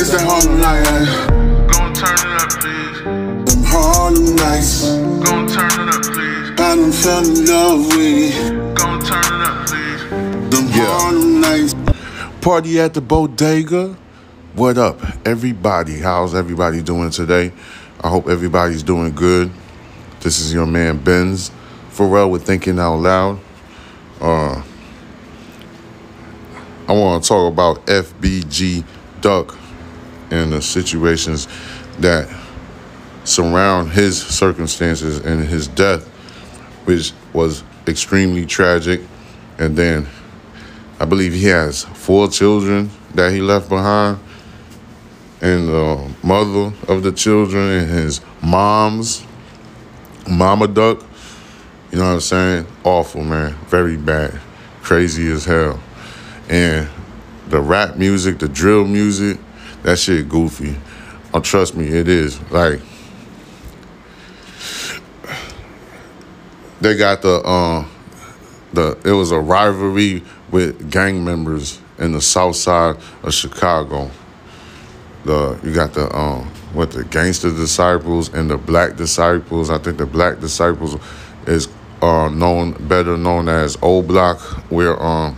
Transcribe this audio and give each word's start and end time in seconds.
It's 0.00 0.10
that 0.10 0.20
Harlem 0.20 0.60
night, 0.60 0.86
eh? 0.86 1.26
Gon' 1.72 1.92
turn 1.92 2.14
it 2.14 2.40
up, 2.40 2.50
please. 2.60 3.02
Them 3.52 3.64
Harlem 3.66 4.36
nights. 4.36 4.94
Gon' 5.26 5.48
turn 5.48 5.88
it 5.88 5.92
up, 5.92 6.02
please. 6.04 6.50
I 6.52 6.54
done 6.54 6.92
fell 6.92 7.26
in 7.26 7.44
love 7.44 7.86
with 7.88 8.30
it. 8.30 8.76
Gon' 8.76 9.00
turn 9.02 9.24
it 9.24 9.42
up, 9.42 9.66
please. 9.66 10.54
Them 10.54 10.68
Harlem 10.68 11.40
nights. 11.40 11.74
Party 12.40 12.78
at 12.78 12.94
the 12.94 13.00
bodega. 13.00 13.96
What 14.54 14.78
up, 14.78 15.00
everybody? 15.26 15.98
How's 15.98 16.32
everybody 16.32 16.80
doing 16.80 17.10
today? 17.10 17.50
I 18.00 18.08
hope 18.08 18.28
everybody's 18.28 18.84
doing 18.84 19.12
good. 19.16 19.50
This 20.20 20.38
is 20.38 20.54
your 20.54 20.66
man 20.66 20.98
Benz 20.98 21.50
Farel 21.88 22.30
with 22.30 22.46
Thinking 22.46 22.78
Out 22.78 22.98
Loud. 22.98 23.40
Uh, 24.20 24.62
I 26.86 26.92
want 26.92 27.24
to 27.24 27.28
talk 27.28 27.52
about 27.52 27.84
FBG 27.86 28.84
Duck 29.20 29.58
and 30.30 30.52
the 30.52 30.62
situations 30.62 31.48
that 31.98 32.28
surround 33.24 33.90
his 33.90 34.20
circumstances 34.20 35.18
and 35.18 35.44
his 35.44 35.68
death, 35.68 36.06
which 36.84 37.12
was 37.32 37.62
extremely 37.86 38.46
tragic. 38.46 39.00
And 39.58 39.76
then 39.76 40.06
I 41.00 41.04
believe 41.04 41.32
he 41.32 41.44
has 41.44 41.84
four 41.84 42.28
children 42.28 42.90
that 43.14 43.32
he 43.32 43.40
left 43.40 43.68
behind, 43.68 44.18
and 45.40 45.68
the 45.68 46.14
mother 46.22 46.72
of 46.88 47.02
the 47.02 47.12
children 47.12 47.68
and 47.70 47.90
his 47.90 48.20
mom's 48.42 49.24
mama 50.28 50.68
duck. 50.68 51.04
You 51.90 51.98
know 51.98 52.04
what 52.04 52.14
I'm 52.14 52.20
saying? 52.20 52.66
Awful, 52.84 53.24
man. 53.24 53.54
Very 53.66 53.96
bad. 53.96 54.38
Crazy 54.82 55.30
as 55.30 55.44
hell. 55.44 55.80
And 56.48 56.88
the 57.48 57.60
rap 57.60 57.96
music, 57.96 58.38
the 58.38 58.48
drill 58.48 58.84
music, 58.84 59.38
that 59.82 59.98
shit 59.98 60.28
goofy. 60.28 60.76
Oh, 61.32 61.40
trust 61.40 61.74
me, 61.74 61.86
it 61.88 62.08
is. 62.08 62.40
Like 62.50 62.80
they 66.80 66.96
got 66.96 67.22
the 67.22 67.40
uh 67.42 67.86
the 68.72 68.98
it 69.04 69.12
was 69.12 69.30
a 69.30 69.40
rivalry 69.40 70.22
with 70.50 70.90
gang 70.90 71.24
members 71.24 71.80
in 71.98 72.12
the 72.12 72.20
south 72.20 72.56
side 72.56 72.96
of 73.22 73.34
Chicago. 73.34 74.10
The 75.24 75.58
you 75.62 75.74
got 75.74 75.94
the 75.94 76.14
um 76.16 76.46
what 76.72 76.90
the 76.90 77.04
gangster 77.04 77.50
disciples 77.50 78.32
and 78.32 78.50
the 78.50 78.58
black 78.58 78.96
disciples. 78.96 79.70
I 79.70 79.78
think 79.78 79.98
the 79.98 80.06
black 80.06 80.40
disciples 80.40 80.96
is 81.46 81.68
uh 82.00 82.28
known 82.28 82.72
better 82.88 83.16
known 83.16 83.48
as 83.48 83.76
O 83.82 84.02
Block, 84.02 84.38
where 84.70 85.00
um 85.02 85.36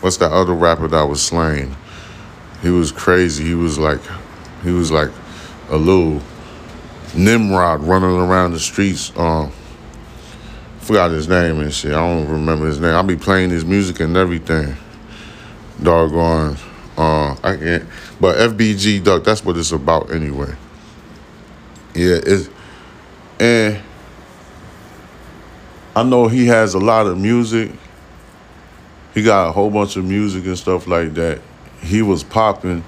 what's 0.00 0.18
that 0.18 0.32
other 0.32 0.54
rapper 0.54 0.88
that 0.88 1.02
was 1.04 1.22
slain? 1.22 1.74
He 2.62 2.70
was 2.70 2.92
crazy. 2.92 3.44
He 3.44 3.54
was 3.54 3.78
like 3.78 4.00
he 4.62 4.70
was 4.70 4.90
like 4.90 5.10
a 5.70 5.76
little 5.76 6.20
Nimrod 7.14 7.82
running 7.82 8.16
around 8.16 8.52
the 8.52 8.60
streets. 8.60 9.12
Um 9.16 9.52
forgot 10.80 11.10
his 11.10 11.28
name 11.28 11.60
and 11.60 11.72
shit. 11.72 11.92
I 11.92 11.96
don't 11.96 12.28
remember 12.28 12.66
his 12.66 12.80
name. 12.80 12.94
I'll 12.94 13.02
be 13.02 13.16
playing 13.16 13.50
his 13.50 13.64
music 13.64 14.00
and 14.00 14.16
everything. 14.16 14.74
Doggone. 15.82 16.56
Uh, 16.96 17.32
I 17.44 17.56
can't. 17.56 17.84
But 18.20 18.36
FBG 18.36 19.04
Duck, 19.04 19.22
that's 19.22 19.44
what 19.44 19.56
it's 19.56 19.70
about 19.70 20.10
anyway. 20.10 20.52
Yeah, 21.94 22.18
it's 22.24 22.48
and 23.38 23.80
I 25.94 26.02
know 26.02 26.26
he 26.26 26.46
has 26.46 26.74
a 26.74 26.78
lot 26.78 27.06
of 27.06 27.18
music. 27.18 27.70
He 29.14 29.22
got 29.22 29.48
a 29.48 29.52
whole 29.52 29.70
bunch 29.70 29.96
of 29.96 30.04
music 30.04 30.46
and 30.46 30.58
stuff 30.58 30.86
like 30.86 31.14
that. 31.14 31.40
He 31.80 32.02
was 32.02 32.22
popping, 32.22 32.84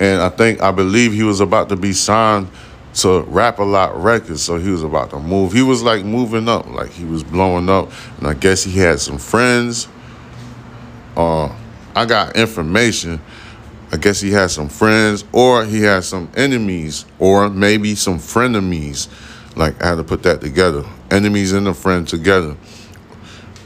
and 0.00 0.22
I 0.22 0.28
think 0.28 0.62
I 0.62 0.70
believe 0.70 1.12
he 1.12 1.22
was 1.22 1.40
about 1.40 1.68
to 1.70 1.76
be 1.76 1.92
signed 1.92 2.48
to 2.94 3.20
Rap 3.22 3.58
a 3.58 3.64
Lot 3.64 3.96
Records, 4.02 4.42
so 4.42 4.58
he 4.58 4.70
was 4.70 4.82
about 4.82 5.10
to 5.10 5.18
move. 5.18 5.52
He 5.52 5.62
was 5.62 5.82
like 5.82 6.04
moving 6.04 6.48
up, 6.48 6.66
like 6.66 6.90
he 6.90 7.04
was 7.04 7.22
blowing 7.22 7.68
up, 7.68 7.90
and 8.18 8.26
I 8.26 8.34
guess 8.34 8.64
he 8.64 8.78
had 8.78 9.00
some 9.00 9.18
friends. 9.18 9.88
Uh, 11.16 11.54
I 11.94 12.06
got 12.06 12.36
information. 12.36 13.20
I 13.90 13.96
guess 13.96 14.20
he 14.20 14.30
had 14.30 14.50
some 14.50 14.68
friends, 14.68 15.24
or 15.32 15.64
he 15.64 15.82
had 15.82 16.04
some 16.04 16.30
enemies, 16.36 17.06
or 17.18 17.48
maybe 17.48 17.94
some 17.94 18.18
frenemies. 18.18 19.08
Like 19.56 19.82
I 19.82 19.88
had 19.88 19.94
to 19.96 20.04
put 20.04 20.22
that 20.24 20.40
together. 20.40 20.84
Enemies 21.10 21.52
and 21.52 21.66
a 21.68 21.74
friend 21.74 22.06
together. 22.06 22.56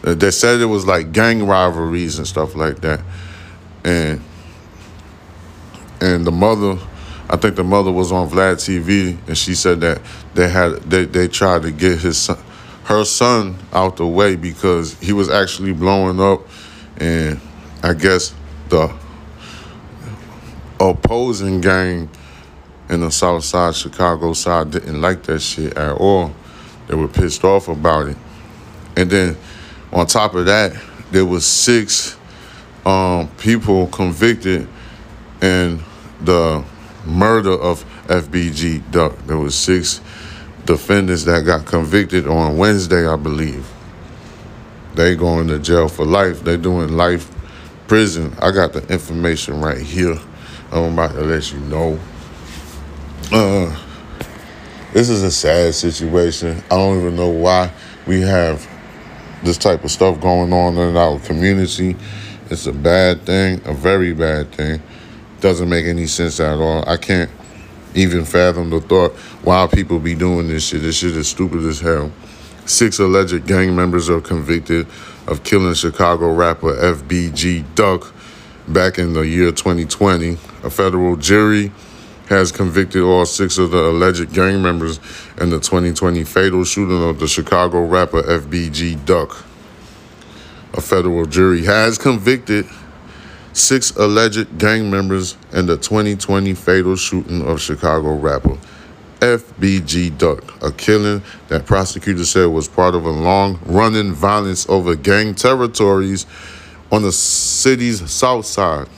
They 0.03 0.31
said 0.31 0.61
it 0.61 0.67
was 0.67 0.87
like 0.87 1.13
gang 1.13 1.47
rivalries 1.47 2.19
and 2.19 2.27
stuff 2.27 2.55
like 2.55 2.81
that, 2.81 3.01
and 3.85 4.21
and 6.03 6.27
the 6.27 6.33
mother, 6.33 6.77
I 7.31 7.37
think 7.37 7.55
the 7.55 7.63
mother 7.63 7.93
was 7.93 8.11
on 8.11 8.29
Vlad 8.29 8.57
TV, 8.57 9.17
and 9.29 9.39
she 9.39 9.55
said 9.55 9.81
that 9.83 10.03
they 10.35 10.49
had 10.49 10.73
they 10.83 11.05
they 11.05 11.29
tried 11.29 11.63
to 11.63 11.71
get 11.71 12.01
his 12.01 12.19
son, 12.19 12.39
her 12.85 13.05
son 13.05 13.57
out 13.73 13.97
the 13.99 14.07
way 14.07 14.35
because 14.35 14.99
he 14.99 15.13
was 15.13 15.31
actually 15.31 15.73
blowing 15.73 16.21
up, 16.21 16.41
and 16.97 17.41
I 17.85 17.95
guess 17.95 18.35
the 18.69 18.93
opposing 20.81 21.61
gang 21.61 22.11
in 22.89 23.01
the 23.01 23.11
South 23.11 23.45
Side, 23.45 23.77
Chicago 23.77 24.33
side 24.33 24.73
didn't 24.73 25.01
like 25.01 25.23
that 25.23 25.39
shit 25.39 25.77
at 25.79 25.93
all. 25.93 26.35
They 26.89 26.97
were 26.97 27.07
pissed 27.07 27.45
off 27.45 27.69
about 27.69 28.09
it, 28.09 28.17
and 28.97 29.09
then 29.09 29.37
on 29.93 30.09
top 30.09 30.35
of 30.35 30.47
that, 30.47 30.73
there 31.13 31.25
was 31.25 31.47
six 31.47 32.17
um, 32.85 33.29
people 33.39 33.87
convicted 33.87 34.67
in 35.41 35.81
the 36.25 36.65
murder 37.07 37.53
of 37.53 37.85
FBG 38.07 38.91
Duck. 38.91 39.17
There 39.27 39.39
was 39.39 39.55
six 39.55 40.01
defendants 40.65 41.25
that 41.25 41.45
got 41.45 41.67
convicted 41.67 42.27
on 42.27 42.57
Wednesday, 42.57 43.07
I 43.07 43.17
believe. 43.17 43.69
They 44.95 45.17
going 45.17 45.49
to 45.49 45.59
jail 45.59 45.89
for 45.89 46.05
life. 46.05 46.43
They 46.43 46.57
doing 46.57 46.97
life 46.97 47.31
prison. 47.89 48.35
I 48.41 48.51
got 48.51 48.73
the 48.73 48.87
information 48.93 49.61
right 49.61 49.81
here. 49.81 50.19
I'm 50.71 50.95
about 50.95 51.13
to 51.13 51.23
let 51.23 51.53
you 51.53 51.59
know. 51.61 51.99
Uh, 53.31 53.77
this 54.93 55.09
is 55.09 55.23
a 55.23 55.31
sad 55.31 55.75
situation. 55.75 56.63
I 56.71 56.77
don't 56.77 57.01
even 57.01 57.17
know 57.17 57.31
why 57.31 57.73
we 58.07 58.21
have 58.21 58.69
this 59.43 59.59
type 59.59 59.85
of 59.85 59.91
stuff 59.91 60.21
going 60.21 60.53
on 60.53 60.77
in 60.77 60.97
our 60.97 61.19
community. 61.21 61.97
It's 62.51 62.67
a 62.67 62.73
bad 62.73 63.23
thing, 63.23 63.61
a 63.65 63.73
very 63.73 64.13
bad 64.13 64.53
thing. 64.53 64.83
Doesn't 65.43 65.69
make 65.69 65.87
any 65.87 66.07
sense 66.07 66.39
at 66.39 66.59
all. 66.59 66.89
I 66.89 66.97
can't 66.97 67.29
even 67.97 68.25
fathom 68.25 68.71
the 68.71 68.81
thought 68.81 69.11
why 69.43 69.67
people 69.67 69.99
be 69.99 70.15
doing 70.15 70.47
this 70.47 70.69
shit. 70.69 70.83
This 70.83 70.99
shit 70.99 71.17
is 71.17 71.27
stupid 71.27 71.65
as 71.65 71.81
hell. 71.81 72.13
Six 72.65 73.01
alleged 73.01 73.45
gang 73.49 73.75
members 73.75 74.09
are 74.09 74.21
convicted 74.21 74.87
of 75.27 75.43
killing 75.43 75.75
Chicago 75.75 76.33
rapper 76.33 76.73
FBG 76.75 77.75
Duck 77.75 78.15
back 78.69 79.01
in 79.01 79.15
the 79.15 79.23
year 79.23 79.51
2020. 79.51 80.35
A 80.63 80.71
federal 80.71 81.17
jury 81.17 81.73
has 82.29 82.53
convicted 82.53 83.03
all 83.03 83.27
six 83.27 83.59
of 83.59 83.73
the 83.73 83.91
alleged 83.91 84.33
gang 84.33 84.63
members 84.63 85.01
in 85.41 85.51
the 85.51 85.59
2020 85.59 86.23
fatal 86.23 86.63
shooting 86.63 87.03
of 87.03 87.19
the 87.19 87.27
Chicago 87.27 87.85
rapper 87.85 88.23
FBG 88.23 89.05
Duck. 89.05 89.45
A 90.75 90.81
federal 90.81 91.27
jury 91.27 91.65
has 91.65 91.99
convicted 91.99 92.65
six 93.53 93.91
alleged 93.97 94.59
gang 94.59 94.91
members 94.91 95.37
in 95.53 95.67
the 95.67 95.77
2020 95.77 96.55
fatal 96.55 96.97
shooting 96.97 97.47
of 97.47 97.61
Chicago 97.61 98.17
rapper 98.17 98.59
FBG 99.23 100.19
Duck, 100.19 100.61
a 100.65 100.73
killing 100.73 101.23
that 101.47 101.65
prosecutors 101.65 102.31
said 102.31 102.47
was 102.47 102.67
part 102.67 102.97
of 102.97 103.05
a 103.05 103.11
long 103.11 103.61
running 103.67 104.13
violence 104.13 104.69
over 104.69 104.97
gang 104.97 105.33
territories 105.35 106.27
on 106.91 107.03
the 107.03 107.13
city's 107.13 108.11
south 108.11 108.47
side 108.47 108.89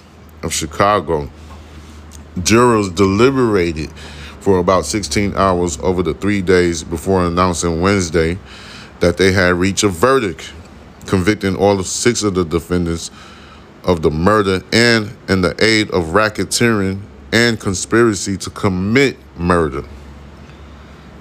of 0.42 0.52
Chicago. 0.54 1.30
Jurors 2.42 2.88
deliberated 2.90 3.90
for 4.40 4.58
about 4.58 4.86
16 4.86 5.34
hours 5.34 5.78
over 5.80 6.02
the 6.02 6.14
three 6.14 6.40
days 6.40 6.82
before 6.82 7.26
announcing 7.26 7.82
Wednesday 7.82 8.38
that 9.00 9.18
they 9.18 9.30
had 9.30 9.54
reached 9.56 9.84
a 9.84 9.88
verdict, 9.88 10.54
convicting 11.06 11.54
all 11.54 11.82
six 11.82 12.22
of 12.22 12.34
the 12.34 12.44
defendants 12.44 13.10
of 13.84 14.02
the 14.02 14.10
murder 14.10 14.62
and 14.72 15.16
in 15.28 15.42
the 15.42 15.54
aid 15.64 15.90
of 15.90 16.06
racketeering 16.06 17.00
and 17.32 17.58
conspiracy 17.60 18.36
to 18.38 18.50
commit 18.50 19.16
murder. 19.36 19.84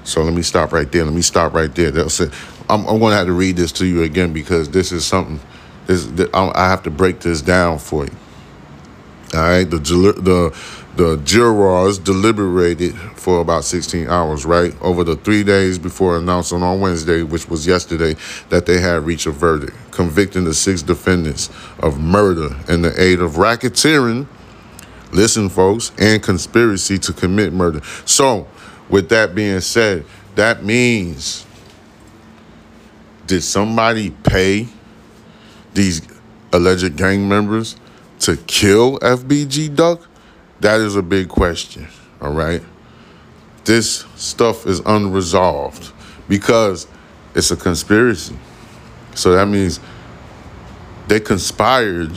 So 0.03 0.21
let 0.21 0.33
me 0.33 0.41
stop 0.41 0.71
right 0.71 0.91
there. 0.91 1.03
Let 1.05 1.13
me 1.13 1.21
stop 1.21 1.53
right 1.53 1.73
there. 1.73 1.91
That's 1.91 2.19
it. 2.19 2.33
I'm, 2.69 2.81
I'm 2.87 2.99
going 2.99 3.11
to 3.11 3.17
have 3.17 3.27
to 3.27 3.33
read 3.33 3.55
this 3.55 3.71
to 3.73 3.85
you 3.85 4.03
again 4.03 4.33
because 4.33 4.69
this 4.69 4.91
is 4.91 5.05
something. 5.05 5.39
This 5.85 6.07
I 6.33 6.69
have 6.69 6.83
to 6.83 6.91
break 6.91 7.19
this 7.19 7.41
down 7.41 7.79
for 7.79 8.05
you. 8.05 8.11
All 9.33 9.39
right, 9.39 9.69
the 9.69 9.77
the 9.77 10.55
the 10.95 11.17
jurors 11.23 11.97
deliberated 11.97 12.95
for 13.15 13.41
about 13.41 13.63
16 13.63 14.07
hours, 14.07 14.45
right, 14.45 14.75
over 14.81 15.03
the 15.03 15.15
three 15.15 15.43
days 15.43 15.79
before 15.79 16.17
announcing 16.17 16.61
on 16.61 16.79
Wednesday, 16.79 17.23
which 17.23 17.49
was 17.49 17.65
yesterday, 17.65 18.15
that 18.49 18.67
they 18.67 18.79
had 18.79 19.03
reached 19.03 19.25
a 19.25 19.31
verdict, 19.31 19.75
convicting 19.93 20.43
the 20.43 20.53
six 20.53 20.81
defendants 20.81 21.49
of 21.79 21.99
murder 21.99 22.55
in 22.67 22.81
the 22.81 22.93
aid 23.01 23.21
of 23.21 23.33
racketeering, 23.33 24.27
Listen, 25.13 25.47
folks, 25.47 25.91
and 25.99 26.23
conspiracy 26.23 26.97
to 26.97 27.13
commit 27.13 27.53
murder. 27.53 27.81
So, 28.05 28.47
with 28.89 29.09
that 29.09 29.35
being 29.35 29.61
said, 29.61 30.05
that 30.33 30.63
means 30.63 31.45
did 33.27 33.43
somebody 33.43 34.09
pay 34.09 34.67
these 35.75 36.01
alleged 36.51 36.97
gang 36.97 37.29
members 37.29 37.75
to 38.21 38.37
kill 38.37 38.97
FBG 38.99 39.75
Duck? 39.75 40.01
That 40.61 40.81
is 40.81 40.95
a 40.95 41.03
big 41.03 41.29
question, 41.29 41.87
all 42.19 42.33
right? 42.33 42.63
This 43.65 44.05
stuff 44.15 44.65
is 44.65 44.79
unresolved 44.79 45.93
because 46.27 46.87
it's 47.35 47.51
a 47.51 47.55
conspiracy. 47.55 48.35
So 49.15 49.33
that 49.33 49.47
means 49.47 49.79
they 51.07 51.19
conspired 51.19 52.11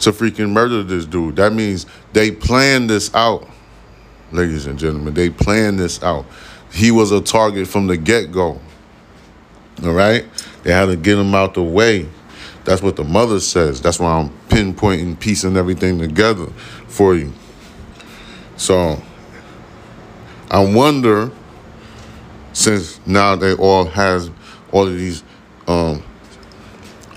to 0.00 0.12
freaking 0.12 0.50
murder 0.50 0.82
this 0.82 1.06
dude. 1.06 1.36
That 1.36 1.52
means 1.52 1.86
they 2.12 2.30
planned 2.30 2.90
this 2.90 3.14
out, 3.14 3.48
ladies 4.32 4.66
and 4.66 4.78
gentlemen. 4.78 5.14
They 5.14 5.30
planned 5.30 5.78
this 5.78 6.02
out. 6.02 6.26
He 6.72 6.90
was 6.90 7.12
a 7.12 7.20
target 7.20 7.68
from 7.68 7.86
the 7.86 7.96
get 7.96 8.32
go. 8.32 8.60
All 9.82 9.92
right? 9.92 10.24
They 10.62 10.72
had 10.72 10.86
to 10.86 10.96
get 10.96 11.18
him 11.18 11.34
out 11.34 11.54
the 11.54 11.62
way. 11.62 12.08
That's 12.64 12.82
what 12.82 12.96
the 12.96 13.04
mother 13.04 13.40
says. 13.40 13.80
That's 13.80 14.00
why 14.00 14.18
I'm 14.18 14.30
pinpointing, 14.48 15.20
piecing 15.20 15.56
everything 15.56 15.98
together 15.98 16.46
for 16.88 17.14
you. 17.14 17.32
So 18.56 19.00
I 20.50 20.64
wonder, 20.64 21.30
since 22.52 23.00
now 23.06 23.36
they 23.36 23.54
all 23.54 23.84
has 23.84 24.30
all 24.72 24.86
of 24.86 24.96
these 24.96 25.22
um, 25.66 26.02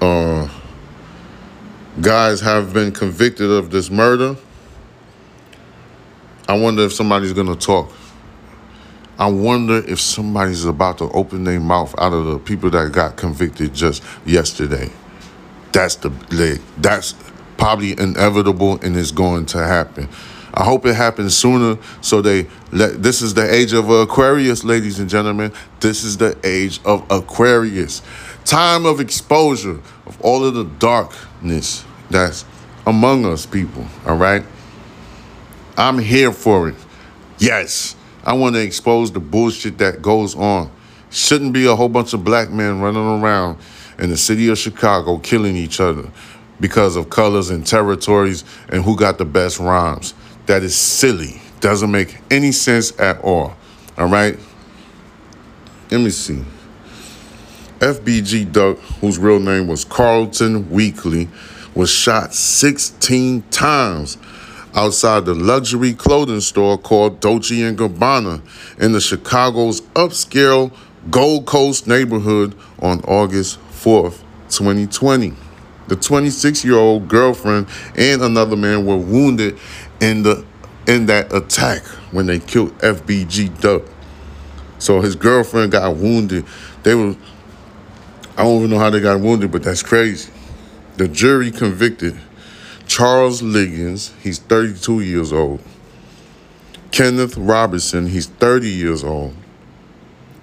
uh, 0.02 0.50
guys 2.02 2.42
have 2.42 2.74
been 2.74 2.92
convicted 2.92 3.50
of 3.50 3.72
this 3.72 3.90
murder. 3.90 4.36
I 6.48 6.58
wonder 6.58 6.84
if 6.84 6.94
somebody's 6.94 7.34
gonna 7.34 7.56
talk. 7.56 7.92
I 9.20 9.28
wonder 9.28 9.84
if 9.88 10.00
somebody's 10.00 10.66
about 10.66 11.00
to 11.00 11.06
open 11.06 11.44
their 11.44 11.60
mouth 11.60 11.96
out 11.98 12.14
of 12.14 12.26
the 12.26 12.38
people 12.38 12.70
that 12.70 12.92
got 12.92 13.16
convicted 13.18 13.74
just 13.74 14.04
yesterday. 14.26 14.92
That's 15.72 15.96
the 15.96 16.10
like, 16.32 16.62
that's 16.78 17.16
probably 17.58 18.00
inevitable 18.00 18.80
and 18.84 18.96
it's 18.96 19.12
going 19.12 19.48
to 19.48 19.58
happen. 19.58 20.08
I 20.54 20.64
hope 20.64 20.86
it 20.86 20.96
happens 20.96 21.36
sooner 21.36 21.78
so 22.02 22.22
they 22.22 22.48
let 22.72 23.02
this 23.02 23.22
is 23.22 23.34
the 23.34 23.52
age 23.52 23.74
of 23.74 23.90
Aquarius, 23.90 24.64
ladies 24.64 25.00
and 25.00 25.10
gentlemen. 25.10 25.52
This 25.80 26.04
is 26.04 26.18
the 26.18 26.38
age 26.44 26.80
of 26.86 27.06
Aquarius. 27.12 28.02
Time 28.48 28.86
of 28.86 29.02
exposure 29.02 29.82
of 30.06 30.22
all 30.22 30.46
of 30.46 30.54
the 30.54 30.64
darkness 30.64 31.84
that's 32.10 32.46
among 32.86 33.26
us 33.26 33.46
people, 33.46 33.86
all 34.06 34.16
right? 34.16 34.42
I'm 35.76 36.00
here 36.00 36.32
for 36.32 36.70
it. 36.70 36.76
Yes, 37.40 37.98
I 38.24 38.32
want 38.32 38.56
to 38.56 38.62
expose 38.62 39.12
the 39.12 39.20
bullshit 39.20 39.80
that 39.80 40.02
goes 40.02 40.34
on. 40.34 40.72
Shouldn't 41.10 41.52
be 41.52 41.66
a 41.66 41.76
whole 41.76 41.90
bunch 41.90 42.14
of 42.14 42.24
black 42.24 42.50
men 42.50 42.80
running 42.80 43.22
around 43.22 43.60
in 44.00 44.12
the 44.12 44.18
city 44.18 44.48
of 44.48 44.58
Chicago 44.58 45.18
killing 45.18 45.58
each 45.58 45.82
other 45.82 46.10
because 46.62 46.96
of 46.96 47.10
colors 47.10 47.50
and 47.50 47.68
territories 47.68 48.46
and 48.70 48.82
who 48.82 48.96
got 48.96 49.18
the 49.18 49.26
best 49.26 49.60
rhymes. 49.60 50.14
That 50.46 50.64
is 50.64 50.74
silly. 50.74 51.42
Doesn't 51.60 51.92
make 51.92 52.18
any 52.32 52.54
sense 52.54 52.98
at 52.98 53.20
all. 53.26 53.58
All 53.98 54.08
right? 54.08 54.40
Let 55.92 56.00
me 56.00 56.12
see. 56.12 56.46
FBG 57.80 58.52
Duck, 58.52 58.78
whose 59.02 59.18
real 59.18 59.40
name 59.40 59.68
was 59.68 59.86
Carlton 59.86 60.70
Weekly, 60.70 61.28
was 61.76 61.90
shot 61.90 62.34
16 62.34 63.44
times 63.52 64.18
outside 64.76 65.26
the 65.26 65.34
luxury 65.34 65.94
clothing 65.94 66.42
store 66.42 66.78
called 66.78 67.20
Dolce 67.20 67.56
& 67.56 67.76
Gabbana 67.76 68.42
in 68.80 68.92
the 68.92 69.02
Chicago's 69.02 69.82
upscale 69.96 70.72
Gold 71.10 71.46
Coast 71.46 71.88
neighborhood 71.88 72.56
on 72.80 73.00
August 73.02 73.60
4th, 73.72 74.20
2020. 74.50 75.34
The 75.88 75.96
26-year-old 75.96 77.08
girlfriend 77.08 77.68
and 77.96 78.22
another 78.22 78.56
man 78.58 78.86
were 78.86 78.98
wounded 78.98 79.58
in 80.02 80.24
the 80.24 80.46
in 80.86 81.06
that 81.08 81.34
attack 81.34 81.84
when 82.12 82.26
they 82.26 82.40
killed 82.40 82.78
FBG 82.80 83.60
Duck. 83.60 83.84
So 84.80 85.02
his 85.02 85.16
girlfriend 85.16 85.74
got 85.74 85.96
wounded. 85.96 86.46
They 86.84 86.96
were 86.96 87.16
I 88.38 88.44
don't 88.44 88.60
even 88.60 88.70
know 88.70 88.78
how 88.78 88.92
they 88.92 89.00
got 89.00 89.20
wounded, 89.20 89.52
but 89.52 89.64
that's 89.64 89.82
crazy. 89.82 90.32
The 90.98 91.08
jury 91.08 91.50
convicted 91.50 92.16
Charles 92.86 93.42
Liggins, 93.42 94.14
he's 94.22 94.38
32 94.38 95.02
years 95.02 95.34
old. 95.34 95.60
Kenneth 96.92 97.36
Roberson, 97.36 98.08
he's 98.08 98.28
30 98.28 98.70
years 98.70 99.04
old. 99.04 99.36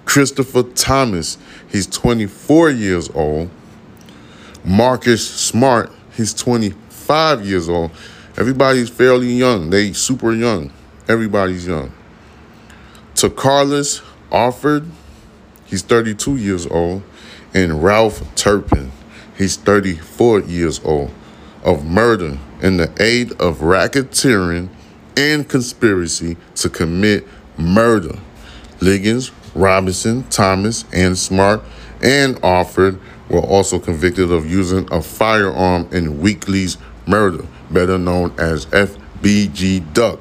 Christopher 0.03 0.63
Thomas, 0.63 1.37
he's 1.69 1.87
24 1.87 2.69
years 2.69 3.09
old. 3.11 3.49
Marcus 4.65 5.27
Smart, 5.27 5.91
he's 6.15 6.33
25 6.33 7.45
years 7.45 7.69
old. 7.69 7.91
Everybody's 8.37 8.89
fairly 8.89 9.31
young. 9.31 9.69
They 9.69 9.93
super 9.93 10.33
young. 10.33 10.71
Everybody's 11.07 11.65
young. 11.65 11.93
To 13.15 13.29
Carlos 13.29 14.01
Offord, 14.31 14.89
he's 15.65 15.81
32 15.81 16.35
years 16.35 16.67
old. 16.67 17.01
And 17.55 17.81
Ralph 17.81 18.21
Turpin, 18.35 18.91
he's 19.37 19.55
34 19.55 20.41
years 20.41 20.81
old, 20.83 21.09
of 21.63 21.85
murder 21.85 22.37
in 22.61 22.75
the 22.75 22.91
aid 22.99 23.31
of 23.39 23.59
racketeering 23.59 24.67
and 25.15 25.47
conspiracy 25.47 26.35
to 26.55 26.69
commit 26.69 27.25
murder. 27.57 28.19
Liggins, 28.81 29.31
Roberson, 29.55 30.23
Thomas, 30.23 30.83
and 30.91 31.17
Smart 31.17 31.63
and 32.01 32.35
Offerd 32.41 32.99
were 33.29 33.39
also 33.39 33.79
convicted 33.79 34.33
of 34.33 34.51
using 34.51 34.91
a 34.91 35.01
firearm 35.01 35.87
in 35.93 36.19
Weekly's 36.19 36.77
murder, 37.07 37.45
better 37.71 37.97
known 37.97 38.33
as 38.37 38.65
FBG 38.65 39.93
Duck. 39.93 40.19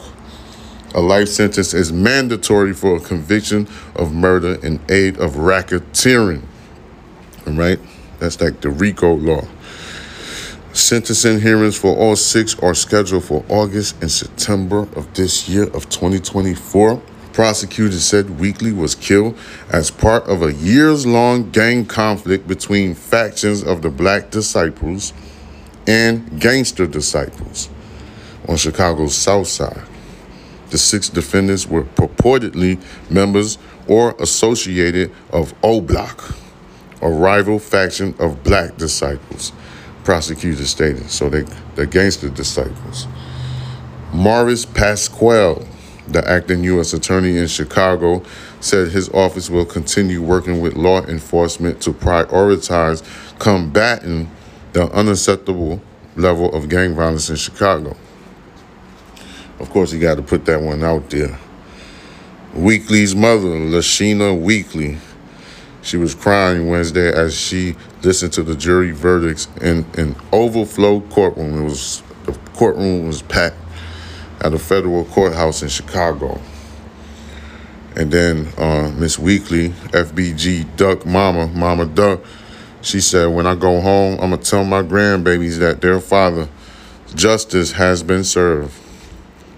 A 0.95 1.01
life 1.01 1.29
sentence 1.29 1.75
is 1.75 1.93
mandatory 1.93 2.73
for 2.73 2.97
a 2.97 3.01
conviction 3.01 3.67
of 3.97 4.15
murder 4.15 4.55
in 4.65 4.79
aid 4.89 5.19
of 5.19 5.33
racketeering. 5.33 6.43
Right? 7.47 7.79
That's 8.19 8.41
like 8.41 8.61
the 8.61 8.71
RICO 8.71 9.15
law. 9.15 9.47
Sentencing 10.73 11.41
hearings 11.41 11.77
for 11.77 11.97
all 11.97 12.17
six 12.17 12.59
are 12.59 12.75
scheduled 12.75 13.25
for 13.25 13.45
August 13.49 14.01
and 14.01 14.11
September 14.11 14.89
of 14.97 15.13
this 15.15 15.49
year 15.49 15.65
of 15.65 15.89
2024. 15.89 17.01
Prosecutors 17.33 18.05
said 18.05 18.41
Weekly 18.41 18.73
was 18.73 18.95
killed 18.95 19.39
as 19.71 19.91
part 19.91 20.25
of 20.25 20.43
a 20.43 20.53
years 20.53 21.07
long 21.07 21.51
gang 21.51 21.85
conflict 21.85 22.49
between 22.49 22.95
factions 22.95 23.63
of 23.63 23.83
the 23.83 23.91
Black 23.91 24.31
Disciples 24.31 25.13
and 25.87 26.41
Gangster 26.41 26.87
Disciples 26.87 27.69
on 28.49 28.57
Chicago's 28.57 29.17
South 29.17 29.47
Side. 29.47 29.83
The 30.71 30.79
six 30.79 31.09
defendants 31.09 31.67
were 31.67 31.85
purportedly 31.85 32.83
members 33.11 33.59
or 33.87 34.17
associated 34.19 35.13
of 35.31 35.55
O 35.63 35.81
Block, 35.81 36.35
a 37.05 37.11
rival 37.11 37.59
faction 37.59 38.15
of 38.19 38.43
black 38.43 38.77
disciples, 38.79 39.53
prosecutors 40.05 40.71
stated. 40.71 41.11
So 41.11 41.29
they, 41.29 41.45
the 41.77 41.87
gangster 41.87 42.31
disciples. 42.31 43.07
Morris 44.13 44.65
Pasqual, 44.65 45.67
the 46.09 46.27
acting 46.29 46.65
U.S. 46.65 46.95
attorney 46.95 47.37
in 47.37 47.47
Chicago, 47.47 48.23
said 48.61 48.89
his 48.89 49.11
office 49.11 49.51
will 49.51 49.67
continue 49.67 50.23
working 50.23 50.63
with 50.63 50.75
law 50.75 51.03
enforcement 51.05 51.83
to 51.83 51.93
prioritize 51.93 53.03
combating 53.39 54.31
the 54.73 54.91
unacceptable 54.93 55.83
level 56.17 56.53
of 56.55 56.71
gang 56.71 56.95
violence 56.95 57.29
in 57.29 57.37
Chicago. 57.37 57.95
Of 59.59 59.69
course, 59.71 59.91
he 59.91 59.99
got 59.99 60.15
to 60.15 60.23
put 60.23 60.47
that 60.47 60.61
one 60.61 60.83
out 60.83 61.11
there. 61.11 61.39
Weekly's 62.55 63.15
mother, 63.15 63.49
LaSheena 63.49 64.41
Weekly, 64.41 64.99
she 65.85 65.99
was 65.99 66.15
crying 66.15 66.69
Wednesday 66.69 67.13
as 67.13 67.39
she 67.39 67.77
listened 68.03 68.33
to 68.33 68.43
the 68.43 68.57
jury 68.57 68.91
verdicts 68.91 69.49
in 69.61 69.85
an 69.99 70.17
overflow 70.33 71.01
courtroom. 71.03 71.61
It 71.61 71.65
was 71.65 72.03
the 72.25 72.33
courtroom 72.55 73.07
was 73.07 73.21
packed 73.21 73.57
at 74.41 74.55
a 74.55 74.59
federal 74.59 75.05
courthouse 75.05 75.63
in 75.63 75.69
Chicago. 75.69 76.41
And 77.97 78.11
then 78.11 78.49
uh, 78.57 78.93
Miss 78.97 79.19
Weekly, 79.19 79.69
FBG 79.69 80.75
Duck 80.77 81.05
Mama, 81.05 81.49
Mama 81.49 81.85
Duck, 81.85 82.21
she 82.81 83.01
said, 83.01 83.27
"When 83.27 83.47
I 83.47 83.55
go 83.55 83.81
home, 83.81 84.15
I'm 84.15 84.31
gonna 84.31 84.39
tell 84.39 84.65
my 84.65 84.83
grandbabies 84.83 85.59
that 85.59 85.83
their 85.83 86.01
father, 86.01 86.49
justice 87.15 87.73
has 87.73 88.03
been 88.03 88.25
served." 88.25 88.73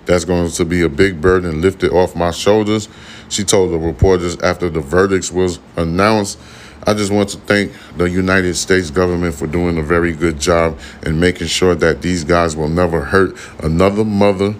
That's 0.06 0.25
going 0.25 0.49
to 0.49 0.64
be 0.64 0.83
a 0.83 0.88
big 0.88 1.21
burden 1.21 1.61
lifted 1.61 1.90
off 1.90 2.14
my 2.14 2.30
shoulders. 2.30 2.88
She 3.28 3.45
told 3.45 3.73
the 3.73 3.78
reporters 3.78 4.38
after 4.40 4.68
the 4.68 4.80
verdicts 4.80 5.33
was 5.33 5.59
announced. 5.76 6.38
I 6.87 6.95
just 6.95 7.11
want 7.11 7.30
to 7.30 7.38
thank 7.38 7.73
the 7.97 8.09
United 8.09 8.54
States 8.54 8.90
government 8.90 9.35
for 9.35 9.47
doing 9.47 9.76
a 9.78 9.83
very 9.83 10.12
good 10.12 10.38
job 10.38 10.78
in 11.04 11.18
making 11.18 11.49
sure 11.49 11.75
that 11.75 12.02
these 12.02 12.23
guys 12.23 12.54
will 12.54 12.68
never 12.68 13.00
hurt 13.00 13.37
another 13.62 14.04
mother 14.04 14.54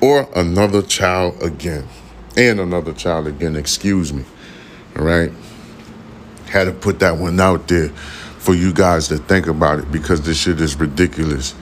or 0.00 0.28
another 0.36 0.82
child 0.82 1.42
again. 1.42 1.88
And 2.36 2.60
another 2.60 2.92
child 2.92 3.26
again, 3.26 3.56
excuse 3.56 4.12
me. 4.12 4.24
All 4.96 5.04
right? 5.04 5.32
Had 6.46 6.64
to 6.64 6.72
put 6.72 7.00
that 7.00 7.16
one 7.16 7.40
out 7.40 7.66
there 7.68 7.88
for 8.38 8.54
you 8.54 8.72
guys 8.72 9.08
to 9.08 9.18
think 9.18 9.46
about 9.46 9.78
it 9.78 9.90
because 9.90 10.20
this 10.22 10.36
shit 10.36 10.60
is 10.60 10.76
ridiculous. 10.76 11.54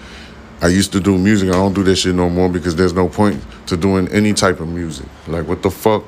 I 0.62 0.68
used 0.68 0.92
to 0.92 1.00
do 1.00 1.16
music. 1.16 1.48
I 1.48 1.52
don't 1.52 1.72
do 1.72 1.82
that 1.84 1.96
shit 1.96 2.14
no 2.14 2.28
more 2.28 2.48
because 2.48 2.76
there's 2.76 2.92
no 2.92 3.08
point 3.08 3.42
to 3.66 3.78
doing 3.78 4.08
any 4.08 4.34
type 4.34 4.60
of 4.60 4.68
music. 4.68 5.06
Like, 5.26 5.46
what 5.46 5.62
the 5.62 5.70
fuck? 5.70 6.04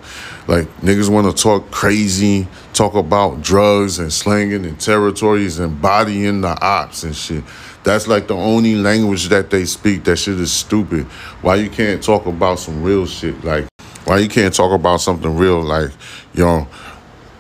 Like, 0.47 0.69
niggas 0.81 1.09
want 1.09 1.35
to 1.35 1.43
talk 1.43 1.71
crazy, 1.71 2.47
talk 2.75 2.95
about 2.95 3.41
drugs 3.41 3.99
and 3.99 4.13
slanging 4.13 4.67
and 4.67 4.79
territories 4.79 5.59
and 5.59 5.81
bodying 5.81 6.43
the 6.43 6.61
ops 6.61 7.03
and 7.03 7.17
shit. 7.17 7.45
That's 7.83 8.07
like 8.07 8.29
the 8.29 8.37
only 8.37 8.75
language 8.75 9.29
that 9.29 9.51
they 9.51 9.65
speak. 9.65 10.05
That 10.05 10.17
shit 10.17 10.39
is 10.39 10.53
stupid. 10.53 11.07
Why 11.41 11.55
you 11.57 11.71
can't 11.71 12.03
talk 12.03 12.27
about 12.27 12.59
some 12.59 12.83
real 12.83 13.07
shit? 13.07 13.43
Like, 13.43 13.67
why 14.05 14.19
you 14.19 14.29
can't 14.29 14.55
talk 14.55 14.73
about 14.73 15.01
something 15.01 15.35
real? 15.35 15.63
Like, 15.63 15.91
yo, 16.35 16.69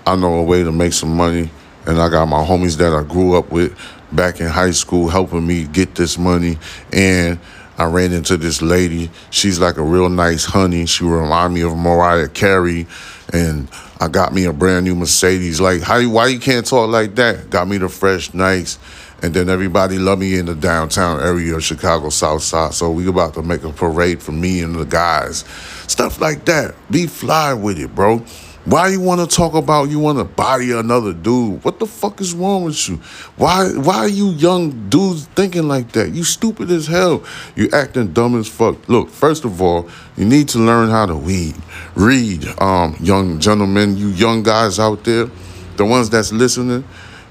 I 0.06 0.16
know 0.16 0.34
a 0.34 0.42
way 0.42 0.62
to 0.62 0.72
make 0.72 0.94
some 0.94 1.14
money, 1.14 1.50
and 1.86 2.00
I 2.00 2.08
got 2.08 2.26
my 2.26 2.42
homies 2.42 2.78
that 2.78 2.94
I 2.94 3.02
grew 3.02 3.36
up 3.36 3.52
with 3.52 3.76
back 4.14 4.40
in 4.40 4.46
high 4.46 4.70
school 4.70 5.08
helping 5.08 5.46
me 5.46 5.64
get 5.64 5.94
this 5.94 6.18
money. 6.18 6.58
And 6.92 7.38
I 7.78 7.84
ran 7.86 8.12
into 8.12 8.36
this 8.36 8.62
lady. 8.62 9.10
She's 9.30 9.58
like 9.58 9.76
a 9.76 9.82
real 9.82 10.08
nice 10.08 10.44
honey. 10.44 10.86
She 10.86 11.04
remind 11.04 11.54
me 11.54 11.62
of 11.62 11.76
Mariah 11.76 12.28
Carey. 12.28 12.86
And 13.32 13.68
I 13.98 14.08
got 14.08 14.34
me 14.34 14.44
a 14.44 14.52
brand 14.52 14.84
new 14.84 14.94
Mercedes. 14.94 15.60
Like, 15.60 15.80
how 15.80 15.96
you, 15.96 16.10
why 16.10 16.26
you 16.26 16.38
can't 16.38 16.66
talk 16.66 16.90
like 16.90 17.14
that? 17.16 17.50
Got 17.50 17.68
me 17.68 17.78
the 17.78 17.88
fresh 17.88 18.34
nights. 18.34 18.78
And 19.22 19.32
then 19.32 19.48
everybody 19.48 19.98
love 19.98 20.18
me 20.18 20.36
in 20.36 20.46
the 20.46 20.54
downtown 20.54 21.20
area 21.20 21.54
of 21.54 21.62
Chicago 21.62 22.08
South 22.08 22.42
Side. 22.42 22.74
So 22.74 22.90
we 22.90 23.06
about 23.06 23.34
to 23.34 23.42
make 23.42 23.62
a 23.62 23.70
parade 23.70 24.20
for 24.20 24.32
me 24.32 24.60
and 24.60 24.74
the 24.74 24.84
guys. 24.84 25.44
Stuff 25.86 26.20
like 26.20 26.44
that. 26.46 26.74
Be 26.90 27.06
fly 27.06 27.54
with 27.54 27.78
it, 27.78 27.94
bro. 27.94 28.24
Why 28.64 28.88
you 28.88 29.00
want 29.00 29.28
to 29.28 29.36
talk 29.36 29.54
about 29.54 29.90
you 29.90 29.98
want 29.98 30.18
to 30.18 30.24
body 30.24 30.70
another 30.70 31.12
dude? 31.12 31.64
What 31.64 31.80
the 31.80 31.86
fuck 31.86 32.20
is 32.20 32.32
wrong 32.32 32.62
with 32.62 32.88
you? 32.88 32.96
Why 33.36 33.68
why 33.70 33.96
are 33.96 34.08
you 34.08 34.30
young 34.30 34.88
dudes 34.88 35.26
thinking 35.26 35.66
like 35.66 35.90
that? 35.92 36.10
You 36.10 36.22
stupid 36.22 36.70
as 36.70 36.86
hell. 36.86 37.24
You 37.56 37.68
acting 37.72 38.12
dumb 38.12 38.38
as 38.38 38.46
fuck. 38.46 38.88
Look, 38.88 39.10
first 39.10 39.44
of 39.44 39.60
all, 39.60 39.88
you 40.16 40.24
need 40.24 40.48
to 40.50 40.58
learn 40.58 40.90
how 40.90 41.06
to 41.06 41.14
read. 41.14 41.56
Read, 41.96 42.46
um, 42.60 42.96
young 43.00 43.40
gentlemen, 43.40 43.96
you 43.96 44.08
young 44.08 44.44
guys 44.44 44.78
out 44.78 45.02
there, 45.02 45.28
the 45.76 45.84
ones 45.84 46.08
that's 46.08 46.32
listening. 46.32 46.84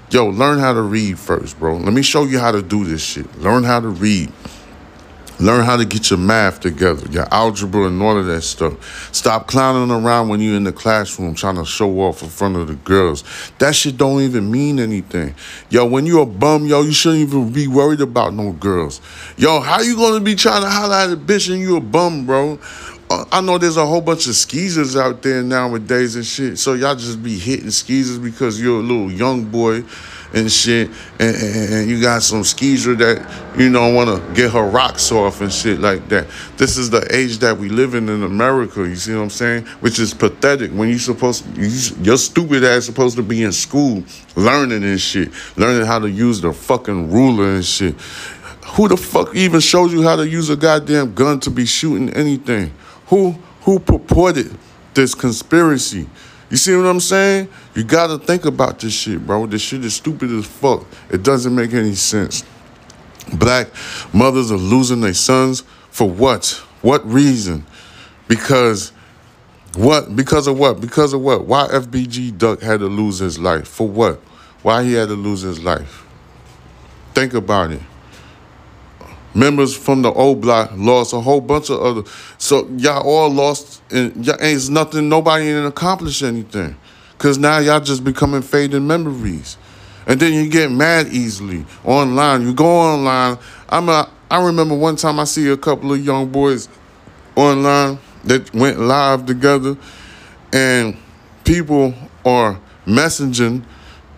Yo, 0.09 0.27
learn 0.27 0.59
how 0.59 0.73
to 0.73 0.81
read 0.81 1.17
first, 1.17 1.57
bro. 1.57 1.77
Let 1.77 1.93
me 1.93 2.01
show 2.01 2.25
you 2.25 2.39
how 2.39 2.51
to 2.51 2.61
do 2.61 2.83
this 2.83 3.01
shit. 3.01 3.39
Learn 3.39 3.63
how 3.63 3.79
to 3.79 3.87
read. 3.87 4.29
Learn 5.41 5.65
how 5.65 5.75
to 5.75 5.85
get 5.85 6.11
your 6.11 6.19
math 6.19 6.59
together, 6.59 7.09
your 7.09 7.25
algebra 7.33 7.87
and 7.87 7.99
all 7.99 8.15
of 8.15 8.27
that 8.27 8.43
stuff. 8.43 9.11
Stop 9.11 9.47
clowning 9.47 9.89
around 9.89 10.29
when 10.29 10.39
you're 10.39 10.55
in 10.55 10.65
the 10.65 10.71
classroom 10.71 11.33
trying 11.33 11.55
to 11.55 11.65
show 11.65 11.99
off 12.01 12.21
in 12.21 12.29
front 12.29 12.57
of 12.57 12.67
the 12.67 12.75
girls. 12.75 13.23
That 13.57 13.73
shit 13.73 13.97
don't 13.97 14.21
even 14.21 14.51
mean 14.51 14.79
anything. 14.79 15.33
Yo, 15.71 15.87
when 15.87 16.05
you're 16.05 16.21
a 16.21 16.25
bum, 16.27 16.67
yo, 16.67 16.83
you 16.83 16.91
shouldn't 16.91 17.21
even 17.21 17.51
be 17.51 17.67
worried 17.67 18.01
about 18.01 18.35
no 18.35 18.51
girls. 18.51 19.01
Yo, 19.35 19.61
how 19.61 19.81
you 19.81 19.95
gonna 19.95 20.19
be 20.19 20.35
trying 20.35 20.61
to 20.61 20.69
holler 20.69 20.93
at 20.93 21.09
a 21.09 21.17
bitch 21.17 21.51
and 21.51 21.59
you 21.59 21.75
a 21.75 21.81
bum, 21.81 22.27
bro? 22.27 22.59
Uh, 23.09 23.25
I 23.31 23.41
know 23.41 23.57
there's 23.57 23.77
a 23.77 23.85
whole 23.85 23.99
bunch 23.99 24.27
of 24.27 24.35
skeezers 24.35 24.95
out 24.95 25.23
there 25.23 25.41
nowadays 25.41 26.15
and 26.15 26.25
shit. 26.25 26.59
So 26.59 26.75
y'all 26.75 26.95
just 26.95 27.23
be 27.23 27.37
hitting 27.37 27.71
skeezers 27.71 28.19
because 28.19 28.61
you're 28.61 28.79
a 28.79 28.83
little 28.83 29.11
young 29.11 29.45
boy 29.45 29.83
and 30.33 30.51
shit, 30.51 30.89
and, 31.19 31.35
and, 31.35 31.73
and 31.73 31.89
you 31.89 32.01
got 32.01 32.21
some 32.23 32.43
skeezer 32.43 32.95
that 32.95 33.57
you 33.57 33.69
know 33.69 33.93
want 33.93 34.09
to 34.09 34.33
get 34.33 34.51
her 34.51 34.63
rocks 34.63 35.11
off 35.11 35.41
and 35.41 35.51
shit 35.51 35.79
like 35.79 36.07
that. 36.09 36.27
This 36.57 36.77
is 36.77 36.89
the 36.89 37.05
age 37.13 37.39
that 37.39 37.57
we 37.57 37.69
live 37.69 37.95
in 37.95 38.07
in 38.07 38.23
America. 38.23 38.87
You 38.87 38.95
see 38.95 39.13
what 39.13 39.23
I'm 39.23 39.29
saying? 39.29 39.65
Which 39.81 39.99
is 39.99 40.13
pathetic. 40.13 40.71
When 40.71 40.89
you 40.89 40.97
supposed 40.97 41.45
you, 41.57 41.69
your 42.01 42.17
stupid 42.17 42.63
ass 42.63 42.85
supposed 42.85 43.17
to 43.17 43.23
be 43.23 43.43
in 43.43 43.51
school 43.51 44.03
learning 44.35 44.83
and 44.83 44.99
shit, 44.99 45.31
learning 45.57 45.85
how 45.85 45.99
to 45.99 46.09
use 46.09 46.39
the 46.39 46.53
fucking 46.53 47.11
ruler 47.11 47.55
and 47.55 47.65
shit. 47.65 47.95
Who 48.75 48.87
the 48.87 48.97
fuck 48.97 49.35
even 49.35 49.59
shows 49.59 49.91
you 49.91 50.03
how 50.03 50.15
to 50.15 50.27
use 50.27 50.49
a 50.49 50.55
goddamn 50.55 51.13
gun 51.13 51.41
to 51.41 51.49
be 51.49 51.65
shooting 51.65 52.09
anything? 52.11 52.71
Who 53.07 53.31
who 53.61 53.79
purported 53.79 54.57
this 54.93 55.13
conspiracy? 55.13 56.07
You 56.51 56.57
see 56.57 56.75
what 56.75 56.85
I'm 56.85 56.99
saying? 56.99 57.47
You 57.75 57.85
gotta 57.85 58.17
think 58.17 58.43
about 58.43 58.79
this 58.79 58.91
shit, 58.93 59.25
bro. 59.25 59.47
This 59.47 59.61
shit 59.61 59.85
is 59.85 59.95
stupid 59.95 60.29
as 60.31 60.45
fuck. 60.45 60.85
It 61.09 61.23
doesn't 61.23 61.55
make 61.55 61.73
any 61.73 61.95
sense. 61.95 62.43
Black 63.33 63.69
mothers 64.13 64.51
are 64.51 64.57
losing 64.57 64.99
their 64.99 65.13
sons 65.13 65.63
for 65.89 66.09
what? 66.09 66.61
What 66.81 67.05
reason? 67.09 67.65
Because 68.27 68.91
what? 69.75 70.13
Because 70.13 70.47
of 70.47 70.59
what? 70.59 70.81
Because 70.81 71.13
of 71.13 71.21
what? 71.21 71.45
Why 71.45 71.67
FBG 71.69 72.37
Duck 72.37 72.61
had 72.61 72.81
to 72.81 72.87
lose 72.87 73.19
his 73.19 73.39
life? 73.39 73.69
For 73.69 73.87
what? 73.87 74.17
Why 74.61 74.83
he 74.83 74.93
had 74.93 75.07
to 75.07 75.15
lose 75.15 75.41
his 75.41 75.63
life? 75.63 76.05
Think 77.13 77.33
about 77.33 77.71
it. 77.71 77.81
Members 79.33 79.75
from 79.75 80.01
the 80.01 80.11
O 80.11 80.35
Block 80.35 80.71
lost 80.75 81.13
a 81.13 81.21
whole 81.21 81.39
bunch 81.39 81.69
of 81.69 81.79
other. 81.79 82.03
So 82.37 82.67
y'all 82.77 83.07
all 83.07 83.29
lost, 83.29 83.81
and 83.89 84.25
y'all 84.25 84.35
ain't 84.41 84.69
nothing. 84.69 85.07
Nobody 85.07 85.45
ain't 85.45 85.65
accomplished 85.65 86.21
anything, 86.21 86.75
cause 87.17 87.37
now 87.37 87.59
y'all 87.59 87.79
just 87.79 88.03
becoming 88.03 88.41
fading 88.41 88.85
memories, 88.85 89.57
and 90.05 90.19
then 90.19 90.33
you 90.33 90.49
get 90.49 90.69
mad 90.69 91.07
easily 91.07 91.65
online. 91.85 92.41
You 92.41 92.53
go 92.53 92.67
online. 92.67 93.37
I'm 93.69 93.87
a. 93.87 94.09
I 94.29 94.45
remember 94.45 94.75
one 94.75 94.97
time 94.97 95.19
I 95.19 95.23
see 95.23 95.49
a 95.49 95.57
couple 95.57 95.93
of 95.93 96.03
young 96.03 96.29
boys 96.29 96.67
online 97.35 97.99
that 98.25 98.53
went 98.53 98.79
live 98.79 99.25
together, 99.25 99.77
and 100.51 100.97
people 101.45 101.93
are 102.25 102.59
messaging 102.85 103.63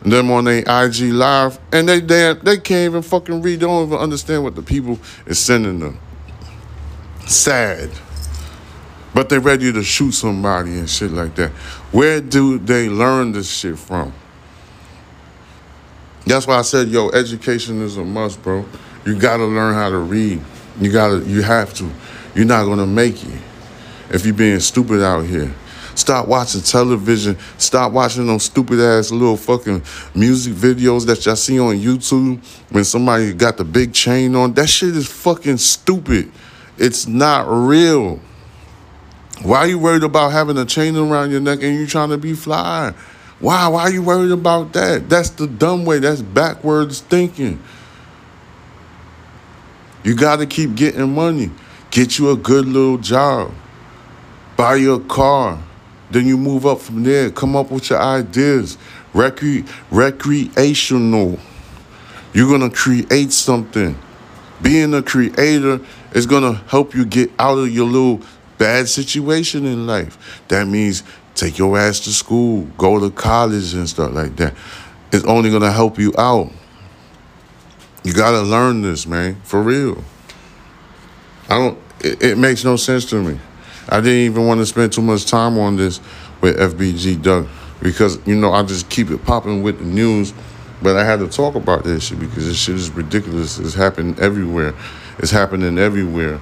them 0.04 0.32
on 0.32 0.46
their 0.46 0.60
IG 0.60 1.14
live, 1.14 1.60
and 1.72 1.88
they 1.88 2.00
they 2.00 2.34
they 2.44 2.58
can't 2.58 2.92
even 2.92 3.02
fucking 3.02 3.42
read. 3.42 3.60
They 3.60 3.66
don't 3.66 3.88
even 3.88 3.98
understand 3.98 4.44
what 4.44 4.56
the 4.56 4.62
people 4.62 5.00
is 5.26 5.40
sending 5.40 5.80
them. 5.80 6.00
Sad, 7.26 7.90
but 9.14 9.30
they 9.30 9.40
ready 9.40 9.72
to 9.72 9.84
shoot 9.84 10.12
somebody 10.12 10.78
and 10.78 10.90
shit 10.90 11.12
like 11.12 11.36
that. 11.36 11.52
Where 11.92 12.20
do 12.20 12.58
they 12.58 12.90
learn 12.90 13.32
this 13.32 13.50
shit 13.50 13.80
from? 13.80 14.14
That's 16.26 16.48
why 16.48 16.58
I 16.58 16.62
said, 16.62 16.88
yo, 16.88 17.10
education 17.10 17.82
is 17.82 17.98
a 17.98 18.04
must, 18.04 18.42
bro. 18.42 18.66
You 19.06 19.18
gotta 19.18 19.46
learn 19.46 19.74
how 19.74 19.90
to 19.90 19.98
read. 19.98 20.42
You 20.80 20.92
gotta, 20.92 21.20
you 21.26 21.42
have 21.42 21.74
to. 21.76 21.90
You're 22.34 22.46
not 22.46 22.66
gonna 22.66 22.88
make 22.88 23.24
it 23.24 23.42
if 24.10 24.26
you're 24.26 24.34
being 24.34 24.60
stupid 24.60 25.02
out 25.02 25.26
here. 25.26 25.54
Stop 25.96 26.28
watching 26.28 26.62
television. 26.62 27.38
Stop 27.58 27.92
watching 27.92 28.26
those 28.28 28.44
stupid 28.44 28.80
ass 28.80 29.12
little 29.12 29.38
fucking 29.38 29.84
music 30.16 30.54
videos 30.54 31.06
that 31.06 31.26
y'all 31.26 31.36
see 31.36 31.60
on 31.60 31.76
YouTube 31.76 32.44
when 32.72 32.84
somebody 32.84 33.34
got 33.34 33.58
the 33.58 33.64
big 33.64 33.94
chain 33.94 34.36
on. 34.36 34.54
That 34.54 34.68
shit 34.68 34.96
is 34.96 35.08
fucking 35.08 35.58
stupid. 35.58 36.32
It's 36.78 37.08
not 37.08 37.46
real. 37.48 38.20
Why 39.44 39.60
are 39.60 39.68
you 39.68 39.80
worried 39.80 40.04
about 40.04 40.32
having 40.32 40.58
a 40.58 40.66
chain 40.66 40.96
around 40.96 41.32
your 41.32 41.42
neck 41.42 41.62
and 41.62 41.76
you 41.76 41.86
trying 41.86 42.10
to 42.10 42.18
be 42.18 42.34
fly? 42.34 42.94
Why? 43.40 43.68
Why 43.68 43.82
are 43.84 43.92
you 43.92 44.02
worried 44.02 44.32
about 44.32 44.74
that? 44.74 45.10
That's 45.10 45.30
the 45.30 45.48
dumb 45.48 45.86
way. 45.86 46.00
That's 46.00 46.22
backwards 46.22 47.02
thinking. 47.02 47.62
You 50.04 50.16
got 50.16 50.38
to 50.38 50.46
keep 50.46 50.76
getting 50.76 51.14
money. 51.14 51.52
Get 51.92 52.18
you 52.18 52.32
a 52.32 52.36
good 52.36 52.66
little 52.66 52.98
job. 52.98 53.54
Buy 54.56 54.76
you 54.76 54.94
a 54.94 55.00
car. 55.00 55.60
Then 56.14 56.28
you 56.28 56.38
move 56.38 56.68
up 56.68 56.80
from 56.80 57.02
there. 57.04 57.32
Come 57.32 57.56
up 57.56 57.72
with 57.72 57.90
your 57.90 58.00
ideas. 58.00 58.78
Recre- 59.14 59.68
recreational. 59.90 61.40
You're 62.34 62.48
going 62.48 62.70
to 62.70 62.76
create 62.76 63.32
something. 63.32 63.98
Being 64.62 64.94
a 64.94 65.02
creator 65.02 65.82
is 66.14 66.28
going 66.28 66.44
to 66.44 66.62
help 66.70 66.94
you 66.94 67.04
get 67.06 67.32
out 67.40 67.58
of 67.58 67.70
your 67.74 67.88
little 67.88 68.22
bad 68.60 68.88
situation 68.88 69.66
in 69.66 69.88
life. 69.88 70.44
That 70.50 70.68
means 70.68 71.02
take 71.34 71.58
your 71.58 71.80
ass 71.80 72.00
to 72.02 72.12
school, 72.12 72.62
go 72.78 73.00
to 73.00 73.10
college 73.10 73.74
and 73.74 73.90
stuff 73.90 74.14
like 74.14 74.36
that. 74.36 74.54
It's 75.12 75.26
only 75.26 75.50
going 75.50 75.64
to 75.64 75.72
help 75.72 75.98
you 75.98 76.14
out. 76.16 76.52
You 78.04 78.14
got 78.14 78.32
to 78.32 78.42
learn 78.42 78.84
this, 78.84 79.08
man, 79.08 79.42
for 79.44 79.64
real. 79.64 80.04
I 81.50 81.58
don't, 81.58 81.80
it, 82.02 82.22
it 82.22 82.38
makes 82.38 82.64
no 82.64 82.76
sense 82.76 83.06
to 83.06 83.22
me. 83.22 83.40
I 83.90 84.00
didn't 84.02 84.32
even 84.32 84.48
want 84.48 84.60
to 84.60 84.66
spend 84.66 84.94
too 84.94 85.02
much 85.02 85.26
time 85.26 85.58
on 85.58 85.76
this 85.76 86.00
with 86.42 86.58
FBG 86.58 87.22
Duck 87.22 87.48
because, 87.82 88.26
you 88.26 88.36
know, 88.36 88.54
I 88.54 88.64
just 88.64 88.90
keep 88.90 89.10
it 89.10 89.24
popping 89.26 89.64
with 89.64 89.80
the 89.80 89.86
news. 89.86 90.34
But 90.82 90.98
I 90.98 91.06
had 91.06 91.20
to 91.20 91.30
talk 91.30 91.56
about 91.56 91.86
this 91.86 92.08
shit 92.08 92.20
because 92.20 92.46
this 92.46 92.58
shit 92.58 92.76
is 92.76 92.90
ridiculous. 92.92 93.58
It's 93.58 93.74
happening 93.74 94.20
everywhere. 94.20 94.74
It's 95.20 95.32
happening 95.32 95.78
everywhere. 95.78 96.42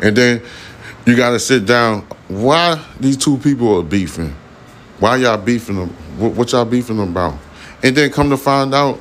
And 0.00 0.14
then 0.14 0.42
you 1.06 1.16
got 1.16 1.30
to 1.30 1.38
sit 1.38 1.64
down. 1.64 2.02
Why 2.28 2.82
these 3.00 3.16
two 3.16 3.38
people 3.38 3.78
are 3.78 3.82
beefing? 3.82 4.34
Why 4.98 5.16
y'all 5.16 5.38
beefing 5.38 5.76
them? 5.76 5.88
What, 6.18 6.52
y'all 6.52 6.66
beefing 6.66 6.98
them 6.98 7.10
about? 7.10 7.34
And 7.82 7.96
then 7.96 8.10
come 8.10 8.28
to 8.30 8.36
find 8.36 8.74
out, 8.74 9.00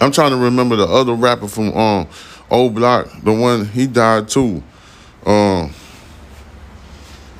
I'm 0.00 0.12
trying 0.12 0.30
to 0.30 0.36
remember 0.38 0.76
the 0.76 0.86
other 0.86 1.12
rapper 1.12 1.46
from 1.46 1.76
um, 1.76 2.08
O 2.50 2.70
Block, 2.70 3.08
the 3.22 3.32
one 3.32 3.66
he 3.66 3.86
died 3.86 4.28
too. 4.28 4.62
um, 5.26 5.72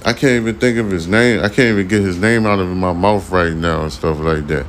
I 0.04 0.12
can't 0.14 0.42
even 0.42 0.59
think 0.59 0.78
of 0.78 0.90
his 0.90 1.07
name. 1.07 1.40
I 1.40 1.49
can't 1.49 1.73
even 1.73 1.87
get 1.88 2.00
his 2.00 2.19
name 2.19 2.47
out 2.47 2.59
of 2.59 2.69
my 2.69 2.92
mouth 2.92 3.30
right 3.30 3.52
now 3.52 3.83
and 3.83 3.92
stuff 3.92 4.19
like 4.19 4.47
that. 4.47 4.66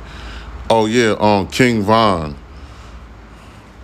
Oh 0.68 0.86
yeah, 0.86 1.16
um, 1.18 1.48
King 1.48 1.82
Von. 1.82 2.36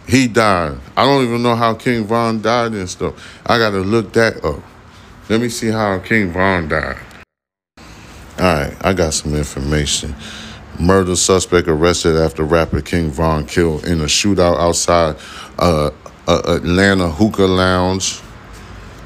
He 0.06 0.26
died. 0.26 0.78
I 0.96 1.04
don't 1.04 1.24
even 1.24 1.42
know 1.42 1.54
how 1.54 1.74
King 1.74 2.04
Von 2.04 2.40
died 2.40 2.72
and 2.72 2.88
stuff. 2.88 3.40
I 3.46 3.58
gotta 3.58 3.80
look 3.80 4.12
that 4.14 4.44
up. 4.44 4.62
Let 5.28 5.40
me 5.40 5.48
see 5.48 5.68
how 5.68 5.98
King 5.98 6.32
Von 6.32 6.68
died. 6.68 6.98
All 8.38 8.44
right, 8.44 8.76
I 8.80 8.92
got 8.92 9.14
some 9.14 9.34
information. 9.34 10.14
Murder 10.78 11.16
suspect 11.16 11.66
arrested 11.66 12.16
after 12.16 12.44
rapper 12.44 12.80
King 12.80 13.10
Von 13.10 13.44
killed 13.46 13.84
in 13.84 14.00
a 14.00 14.04
shootout 14.04 14.58
outside 14.58 15.16
uh, 15.58 15.90
uh, 16.26 16.42
Atlanta 16.46 17.08
hookah 17.08 17.46
lounge. 17.46 18.20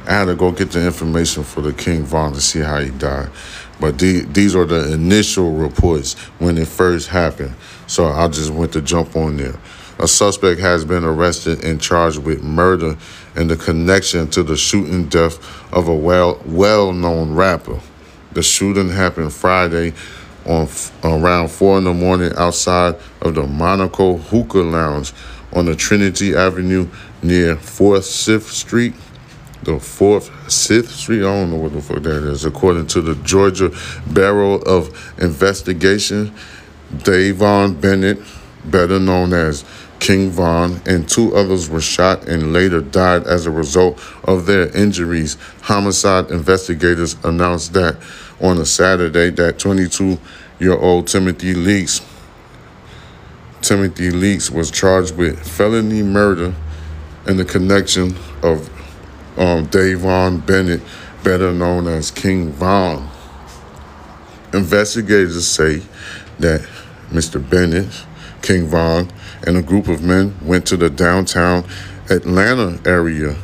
I 0.07 0.13
had 0.13 0.25
to 0.27 0.35
go 0.35 0.51
get 0.51 0.73
the 0.73 0.85
information 0.85 1.45
for 1.45 1.61
the 1.61 1.73
King 1.73 2.05
Von 2.05 2.33
to 2.33 2.41
see 2.41 2.61
how 2.61 2.81
he 2.81 2.91
died. 2.91 3.31
But 3.81 3.99
the, 3.99 4.21
these 4.21 4.55
are 4.55 4.65
the 4.65 4.93
initial 4.93 5.53
reports 5.53 6.15
when 6.39 6.59
it 6.59 6.69
first 6.69 7.09
happened. 7.09 7.55
So 7.87 8.07
I 8.07 8.29
just 8.29 8.51
went 8.51 8.73
to 8.73 8.83
jump 8.83 9.17
on 9.17 9.37
there. 9.37 9.59
A 9.99 10.09
suspect 10.09 10.61
has 10.61 10.85
been 10.85 11.05
arrested 11.05 11.65
and 11.65 11.81
charged 11.81 12.19
with 12.19 12.43
murder 12.43 12.97
and 13.37 13.49
the 13.49 13.57
connection 13.57 14.29
to 14.31 14.43
the 14.43 14.57
shooting 14.57 15.07
death 15.09 15.39
of 15.73 15.89
a 15.89 15.95
well 15.95 16.41
well 16.47 16.93
known 16.93 17.35
rapper. 17.35 17.81
The 18.33 18.43
shooting 18.43 18.89
happened 18.89 19.33
Friday 19.33 19.93
on 20.47 20.69
around 21.05 21.51
four 21.51 21.79
in 21.79 21.85
the 21.85 21.95
morning 21.95 22.33
outside 22.37 22.97
of 23.21 23.35
the 23.35 23.47
Monaco 23.47 24.17
Hookah 24.17 24.59
Lounge 24.59 25.13
on 25.53 25.67
the 25.67 25.77
Trinity 25.77 26.35
Avenue 26.35 26.89
near 27.23 27.57
Fourth 27.57 28.05
Sixth 28.05 28.53
Street. 28.53 28.95
The 29.63 29.79
Fourth 29.79 30.51
Sixth 30.51 30.95
Street. 30.95 31.21
I 31.21 31.23
don't 31.23 31.51
know 31.51 31.57
what 31.57 31.73
the 31.73 31.81
fuck 31.81 32.03
that 32.03 32.23
is. 32.25 32.45
According 32.45 32.89
to 32.89 33.01
the 33.01 33.15
Georgia 33.25 33.71
Bureau 34.13 34.55
of 34.55 35.15
Investigation, 35.19 36.35
Dayvon 36.95 37.81
Bennett, 37.81 38.21
better 38.65 38.99
known 38.99 39.33
as 39.33 39.65
King 40.01 40.31
Von, 40.31 40.81
and 40.85 41.09
two 41.09 41.35
others 41.35 41.71
were 41.71 41.81
shot 41.81 42.27
and 42.27 42.53
later 42.53 42.81
died 42.81 43.25
as 43.27 43.47
a 43.47 43.51
result 43.51 44.03
of 44.25 44.47
their 44.47 44.69
injuries. 44.77 45.37
Homicide 45.63 46.31
investigators 46.31 47.17
announced 47.25 47.73
that 47.75 47.97
on 48.41 48.59
a 48.59 48.67
Saturday 48.67 49.31
that 49.31 49.59
22 49.59 50.19
year 50.59 50.77
old 50.77 51.07
Timothy 51.07 51.55
Leeks 51.55 52.01
Timothy 53.63 54.11
Leeks 54.11 54.51
was 54.51 54.73
charged 54.73 55.17
with 55.17 55.39
felony 55.47 56.03
murder 56.03 56.53
in 57.29 57.37
the 57.37 57.45
connection 57.45 58.17
of 58.43 58.69
um, 59.37 59.67
Dayvon 59.67 60.45
Bennett, 60.45 60.81
better 61.23 61.53
known 61.53 61.87
as 61.87 62.11
King 62.11 62.53
Von. 62.53 63.09
Investigators 64.53 65.47
say 65.47 65.83
that 66.39 66.61
Mr. 67.11 67.39
Bennett, 67.49 68.05
King 68.43 68.67
Von, 68.67 69.11
and 69.47 69.57
a 69.57 69.63
group 69.63 69.89
of 69.89 70.03
men 70.03 70.37
went 70.43 70.67
to 70.67 70.77
the 70.77 70.91
downtown 70.91 71.65
Atlanta 72.11 72.79
area. 72.89 73.37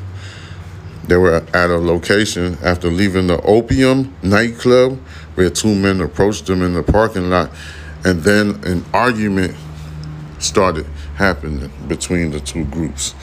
They 1.05 1.17
were 1.17 1.43
at 1.55 1.71
a 1.71 1.79
location 1.79 2.59
after 2.63 2.91
leaving 2.91 3.29
the 3.29 3.41
Opium 3.43 4.15
nightclub 4.23 4.99
where 5.35 5.49
two 5.49 5.75
men 5.75 6.01
approached 6.01 6.47
them 6.47 6.63
in 6.63 6.75
the 6.75 6.83
parking 6.83 7.31
lot, 7.31 7.51
and 8.05 8.23
then 8.23 8.61
an 8.65 8.85
argument 8.93 9.55
started 10.39 10.87
happening 11.17 11.71
between 11.87 12.31
the 12.31 12.41
two 12.41 12.65
groups. 12.67 13.15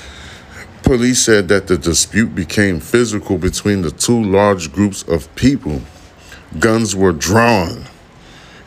Police 0.85 1.25
said 1.25 1.47
that 1.47 1.65
the 1.65 1.79
dispute 1.79 2.35
became 2.35 2.79
physical 2.79 3.39
between 3.39 3.81
the 3.81 3.89
two 3.89 4.23
large 4.23 4.71
groups 4.71 5.01
of 5.01 5.33
people. 5.35 5.81
Guns 6.59 6.95
were 6.95 7.11
drawn, 7.11 7.85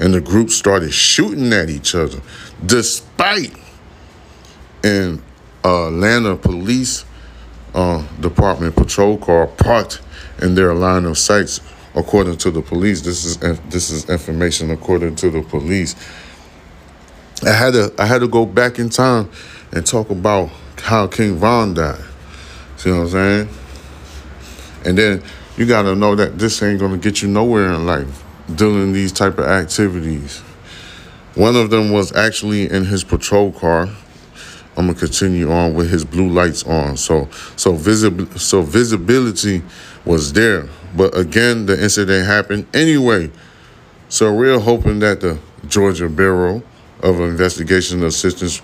and 0.01 0.13
the 0.13 0.21
group 0.21 0.51
started 0.51 0.93
shooting 0.93 1.53
at 1.53 1.71
each 1.71 1.95
other, 1.95 2.21
despite 2.67 3.57
an 4.83 5.23
Atlanta 5.63 6.35
police 6.35 7.05
uh, 7.73 8.05
department 8.19 8.75
patrol 8.75 9.17
car 9.17 9.47
parked 9.47 10.01
in 10.43 10.57
their 10.57 10.75
line 10.75 11.05
of 11.05 11.17
sight. 11.17 11.61
According 11.95 12.39
to 12.39 12.51
the 12.51 12.63
police, 12.63 13.01
this 13.01 13.25
is 13.25 13.37
this 13.71 13.91
is 13.91 14.11
information 14.11 14.73
according 14.73 15.15
to 15.17 15.31
the 15.31 15.43
police. 15.43 15.95
I 17.47 17.53
had 17.53 17.75
to 17.75 17.95
I 17.97 18.07
had 18.07 18.23
to 18.23 18.29
go 18.29 18.45
back 18.45 18.81
in 18.81 18.89
time 18.89 19.31
and 19.71 19.87
talk 19.87 20.11
about 20.11 20.51
how 20.83 21.07
King 21.07 21.37
Von 21.37 21.75
died. 21.75 22.08
See 22.79 22.93
what 22.93 22.99
I'm 22.99 23.09
saying? 23.09 23.49
And 24.85 24.97
then 24.97 25.23
you 25.57 25.67
gotta 25.67 25.97
know 25.97 26.15
that 26.15 26.39
this 26.39 26.63
ain't 26.63 26.79
gonna 26.79 26.97
get 26.97 27.23
you 27.23 27.29
nowhere 27.29 27.73
in 27.73 27.87
life 27.87 28.23
doing 28.55 28.93
these 28.93 29.11
type 29.11 29.37
of 29.39 29.47
activities. 29.47 30.39
One 31.35 31.57
of 31.57 31.71
them 31.71 31.91
was 31.91 32.15
actually 32.15 32.71
in 32.71 32.85
his 32.85 33.03
patrol 33.03 33.51
car. 33.51 33.89
I'm 34.77 34.87
gonna 34.87 34.95
continue 34.95 35.51
on 35.51 35.75
with 35.75 35.91
his 35.91 36.05
blue 36.05 36.29
lights 36.29 36.63
on. 36.63 36.97
So 36.97 37.29
so 37.57 37.73
visible 37.73 38.27
so 38.39 38.63
visibility 38.63 39.65
was 40.05 40.33
there. 40.33 40.69
But 40.97 41.19
again, 41.19 41.67
the 41.67 41.83
incident 41.83 42.29
happened 42.29 42.69
anyway. 42.73 43.33
So 44.09 44.33
we're 44.33 44.61
hoping 44.61 45.01
that 45.01 45.21
the 45.21 45.41
Georgia 45.67 46.09
Bureau 46.09 46.63
of 47.03 47.19
Investigation 47.19 48.05
Assistance, 48.05 48.63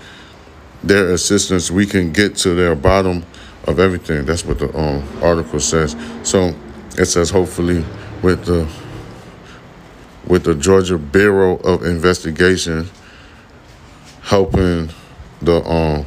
their 0.84 1.10
assistance, 1.10 1.68
we 1.68 1.84
can 1.84 2.12
get 2.12 2.36
to 2.36 2.54
their 2.54 2.76
bottom 2.76 3.24
of 3.66 3.78
everything. 3.78 4.24
That's 4.24 4.44
what 4.44 4.58
the 4.58 4.76
um, 4.76 5.02
article 5.22 5.60
says. 5.60 5.96
So 6.22 6.54
it 6.96 7.06
says 7.06 7.30
hopefully 7.30 7.84
with 8.22 8.44
the 8.44 8.68
with 10.26 10.44
the 10.44 10.54
Georgia 10.54 10.96
Bureau 10.96 11.56
of 11.56 11.84
Investigation 11.84 12.88
helping 14.22 14.88
the 15.42 15.62
um, 15.64 16.06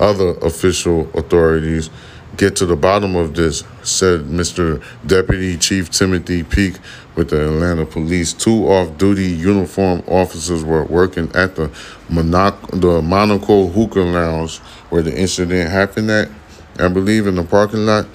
other 0.00 0.30
official 0.38 1.08
authorities 1.14 1.88
get 2.36 2.56
to 2.56 2.66
the 2.66 2.76
bottom 2.76 3.14
of 3.14 3.34
this, 3.34 3.62
said 3.82 4.22
Mr. 4.22 4.82
Deputy 5.06 5.56
Chief 5.56 5.90
Timothy 5.90 6.42
Peek 6.42 6.74
with 7.14 7.30
the 7.30 7.46
Atlanta 7.46 7.84
Police. 7.84 8.32
Two 8.32 8.66
off-duty 8.68 9.26
uniform 9.26 10.02
officers 10.08 10.64
were 10.64 10.84
working 10.84 11.30
at 11.34 11.56
the, 11.56 11.70
Monaco, 12.08 12.76
the 12.76 13.02
Monaco 13.02 13.68
Hookah 13.68 14.00
Lounge 14.00 14.58
where 14.88 15.02
the 15.02 15.16
incident 15.16 15.70
happened 15.70 16.10
at, 16.10 16.28
I 16.78 16.88
believe, 16.88 17.26
in 17.26 17.34
the 17.34 17.44
parking 17.44 17.86
lot. 17.86 18.06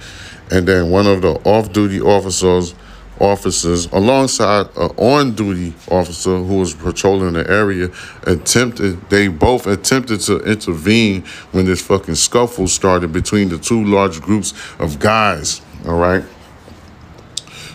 And 0.51 0.67
then 0.67 0.89
one 0.89 1.07
of 1.07 1.21
the 1.21 1.33
off-duty 1.43 2.01
officers 2.01 2.73
officers 3.19 3.87
alongside 3.87 4.67
an 4.77 4.91
on-duty 4.97 5.73
officer 5.89 6.37
who 6.37 6.59
was 6.59 6.73
patrolling 6.73 7.33
the 7.33 7.49
area 7.49 7.89
attempted 8.23 9.09
they 9.09 9.27
both 9.27 9.65
attempted 9.65 10.19
to 10.19 10.39
intervene 10.39 11.23
when 11.51 11.65
this 11.65 11.81
fucking 11.81 12.15
scuffle 12.15 12.67
started 12.67 13.11
between 13.11 13.49
the 13.49 13.57
two 13.57 13.83
large 13.85 14.21
groups 14.21 14.53
of 14.79 14.99
guys 14.99 15.61
all 15.87 15.97
right 15.97 16.23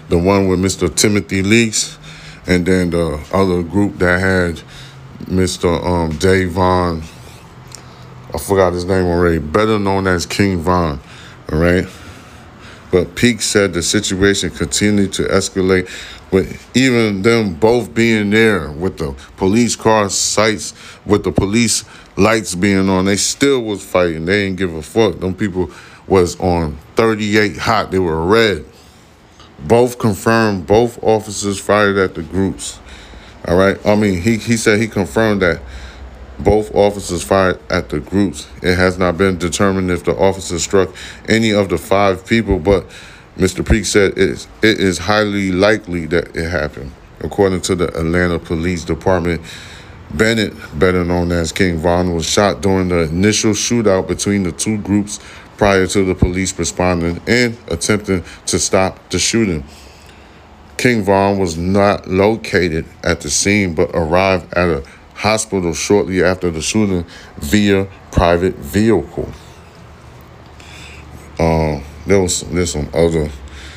the 0.08 0.18
one 0.18 0.46
with 0.46 0.60
mr 0.60 0.94
timothy 0.94 1.42
leaks 1.42 1.98
and 2.46 2.66
then 2.66 2.90
the 2.90 3.20
other 3.32 3.62
group 3.62 3.98
that 3.98 4.20
had 4.20 4.60
mr 5.26 5.84
um 5.84 6.10
davon 6.18 7.02
i 8.34 8.38
forgot 8.38 8.72
his 8.72 8.84
name 8.84 9.06
already 9.06 9.38
better 9.38 9.78
known 9.78 10.06
as 10.06 10.26
king 10.26 10.58
von 10.58 11.00
all 11.50 11.58
right 11.58 11.86
but 12.92 13.16
Peek 13.16 13.40
said 13.40 13.72
the 13.72 13.82
situation 13.82 14.50
continued 14.50 15.14
to 15.14 15.22
escalate 15.22 15.88
with 16.30 16.76
even 16.76 17.22
them 17.22 17.54
both 17.54 17.94
being 17.94 18.28
there 18.28 18.70
with 18.70 18.98
the 18.98 19.14
police 19.38 19.76
car 19.76 20.10
sights, 20.10 20.74
with 21.06 21.24
the 21.24 21.32
police 21.32 21.84
lights 22.18 22.54
being 22.54 22.90
on. 22.90 23.06
They 23.06 23.16
still 23.16 23.62
was 23.62 23.82
fighting. 23.82 24.26
They 24.26 24.44
didn't 24.44 24.58
give 24.58 24.74
a 24.74 24.82
fuck. 24.82 25.20
Them 25.20 25.34
people 25.34 25.70
was 26.06 26.38
on 26.38 26.76
38 26.96 27.56
hot. 27.56 27.90
They 27.90 27.98
were 27.98 28.26
red. 28.26 28.66
Both 29.60 29.98
confirmed 29.98 30.66
both 30.66 31.02
officers 31.02 31.58
fired 31.58 31.96
at 31.96 32.14
the 32.14 32.22
groups. 32.22 32.78
All 33.46 33.56
right. 33.56 33.78
I 33.86 33.96
mean, 33.96 34.20
he, 34.20 34.36
he 34.36 34.58
said 34.58 34.80
he 34.80 34.88
confirmed 34.88 35.40
that 35.40 35.62
both 36.38 36.74
officers 36.74 37.22
fired 37.22 37.60
at 37.70 37.88
the 37.88 38.00
groups. 38.00 38.48
It 38.62 38.76
has 38.76 38.98
not 38.98 39.16
been 39.18 39.38
determined 39.38 39.90
if 39.90 40.04
the 40.04 40.16
officers 40.16 40.62
struck 40.62 40.90
any 41.28 41.52
of 41.52 41.68
the 41.68 41.78
five 41.78 42.26
people, 42.26 42.58
but 42.58 42.86
Mr. 43.36 43.66
Peek 43.66 43.84
said 43.84 44.12
it 44.12 44.18
is, 44.18 44.46
it 44.62 44.78
is 44.78 44.98
highly 44.98 45.52
likely 45.52 46.06
that 46.06 46.36
it 46.36 46.50
happened. 46.50 46.92
According 47.20 47.60
to 47.62 47.74
the 47.74 47.88
Atlanta 47.88 48.38
Police 48.38 48.84
Department, 48.84 49.40
Bennett, 50.14 50.52
better 50.78 51.04
known 51.04 51.32
as 51.32 51.52
King 51.52 51.78
Von, 51.78 52.14
was 52.14 52.28
shot 52.28 52.60
during 52.60 52.88
the 52.88 53.02
initial 53.02 53.52
shootout 53.52 54.06
between 54.06 54.42
the 54.42 54.52
two 54.52 54.76
groups 54.78 55.20
prior 55.56 55.86
to 55.86 56.04
the 56.04 56.14
police 56.14 56.58
responding 56.58 57.20
and 57.26 57.56
attempting 57.68 58.24
to 58.46 58.58
stop 58.58 59.08
the 59.10 59.18
shooting. 59.18 59.64
King 60.76 61.04
Von 61.04 61.38
was 61.38 61.56
not 61.56 62.08
located 62.08 62.84
at 63.04 63.20
the 63.20 63.30
scene 63.30 63.74
but 63.74 63.90
arrived 63.94 64.52
at 64.54 64.68
a 64.68 64.84
hospital 65.14 65.74
shortly 65.74 66.22
after 66.22 66.50
the 66.50 66.62
shooting 66.62 67.04
via 67.36 67.86
private 68.10 68.56
vehicle. 68.56 69.30
Uh, 71.38 71.80
there 72.06 72.20
was 72.20 72.42
there's 72.42 72.72
some 72.72 72.88
other 72.92 73.30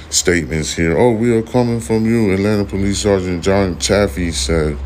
statements 0.10 0.74
here. 0.74 0.98
Oh, 0.98 1.12
we 1.12 1.36
are 1.36 1.44
coming 1.44 1.80
from 1.80 2.06
you, 2.06 2.32
Atlanta 2.34 2.66
Police 2.66 3.00
Sergeant 3.00 3.44
John 3.44 3.78
Chaffee 3.80 4.32
said 4.32 4.78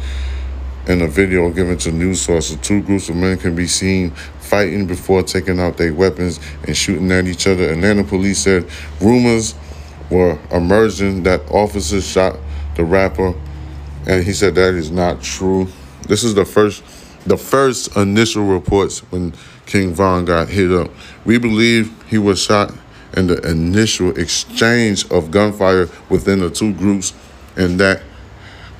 in 0.88 1.02
a 1.02 1.08
video 1.08 1.50
given 1.52 1.78
to 1.78 1.92
news 1.92 2.22
sources. 2.22 2.58
Two 2.58 2.82
groups 2.82 3.10
of 3.10 3.16
men 3.16 3.38
can 3.38 3.56
be 3.56 3.68
seen 3.68 4.12
fighting 4.40 4.88
before 4.88 5.22
taking 5.22 5.60
out 5.60 5.78
their 5.78 5.94
weapons 5.94 6.40
and 6.66 6.76
shooting 6.76 7.12
at 7.12 7.28
each 7.28 7.46
other. 7.48 7.70
Atlanta 7.72 8.04
police 8.04 8.40
said 8.40 8.66
rumors 9.00 9.54
were 10.10 10.40
emerging 10.52 11.24
that 11.24 11.42
officers 11.52 12.06
shot 12.06 12.38
the 12.76 12.84
rapper, 12.84 13.36
and 14.08 14.24
he 14.24 14.34
said 14.34 14.56
that 14.56 14.74
is 14.74 14.90
not 14.90 15.22
true. 15.22 15.68
This 16.10 16.24
is 16.24 16.34
the 16.34 16.44
first 16.44 16.84
the 17.26 17.38
first 17.38 17.96
initial 17.96 18.46
reports 18.46 19.00
when 19.12 19.34
King 19.68 19.94
Von 19.94 20.26
got 20.26 20.50
hit 20.50 20.72
up. 20.72 20.90
We 21.24 21.38
believe 21.38 21.94
he 22.08 22.18
was 22.18 22.42
shot 22.42 22.74
in 23.16 23.28
the 23.28 23.40
initial 23.48 24.18
exchange 24.18 25.10
of 25.12 25.30
gunfire 25.30 25.88
within 26.10 26.40
the 26.40 26.50
two 26.50 26.74
groups, 26.74 27.14
and 27.56 27.80
that 27.80 28.02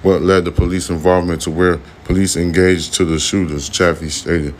what 0.02 0.22
led 0.22 0.46
the 0.46 0.52
police 0.52 0.90
involvement 0.90 1.42
to 1.42 1.52
where 1.52 1.80
police 2.06 2.36
engaged 2.36 2.96
to 2.96 3.06
the 3.06 3.20
shooters, 3.20 3.70
Chaffee 3.70 4.10
stated. 4.10 4.56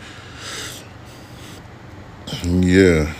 Yeah. 2.44 3.12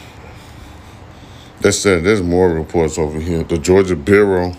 That 1.63 1.73
said, 1.73 2.05
there's 2.05 2.23
more 2.23 2.51
reports 2.51 2.99
over 2.99 3.19
here. 3.19 3.43
The 3.43 3.59
Georgia 3.59 3.97
Bureau 3.97 4.55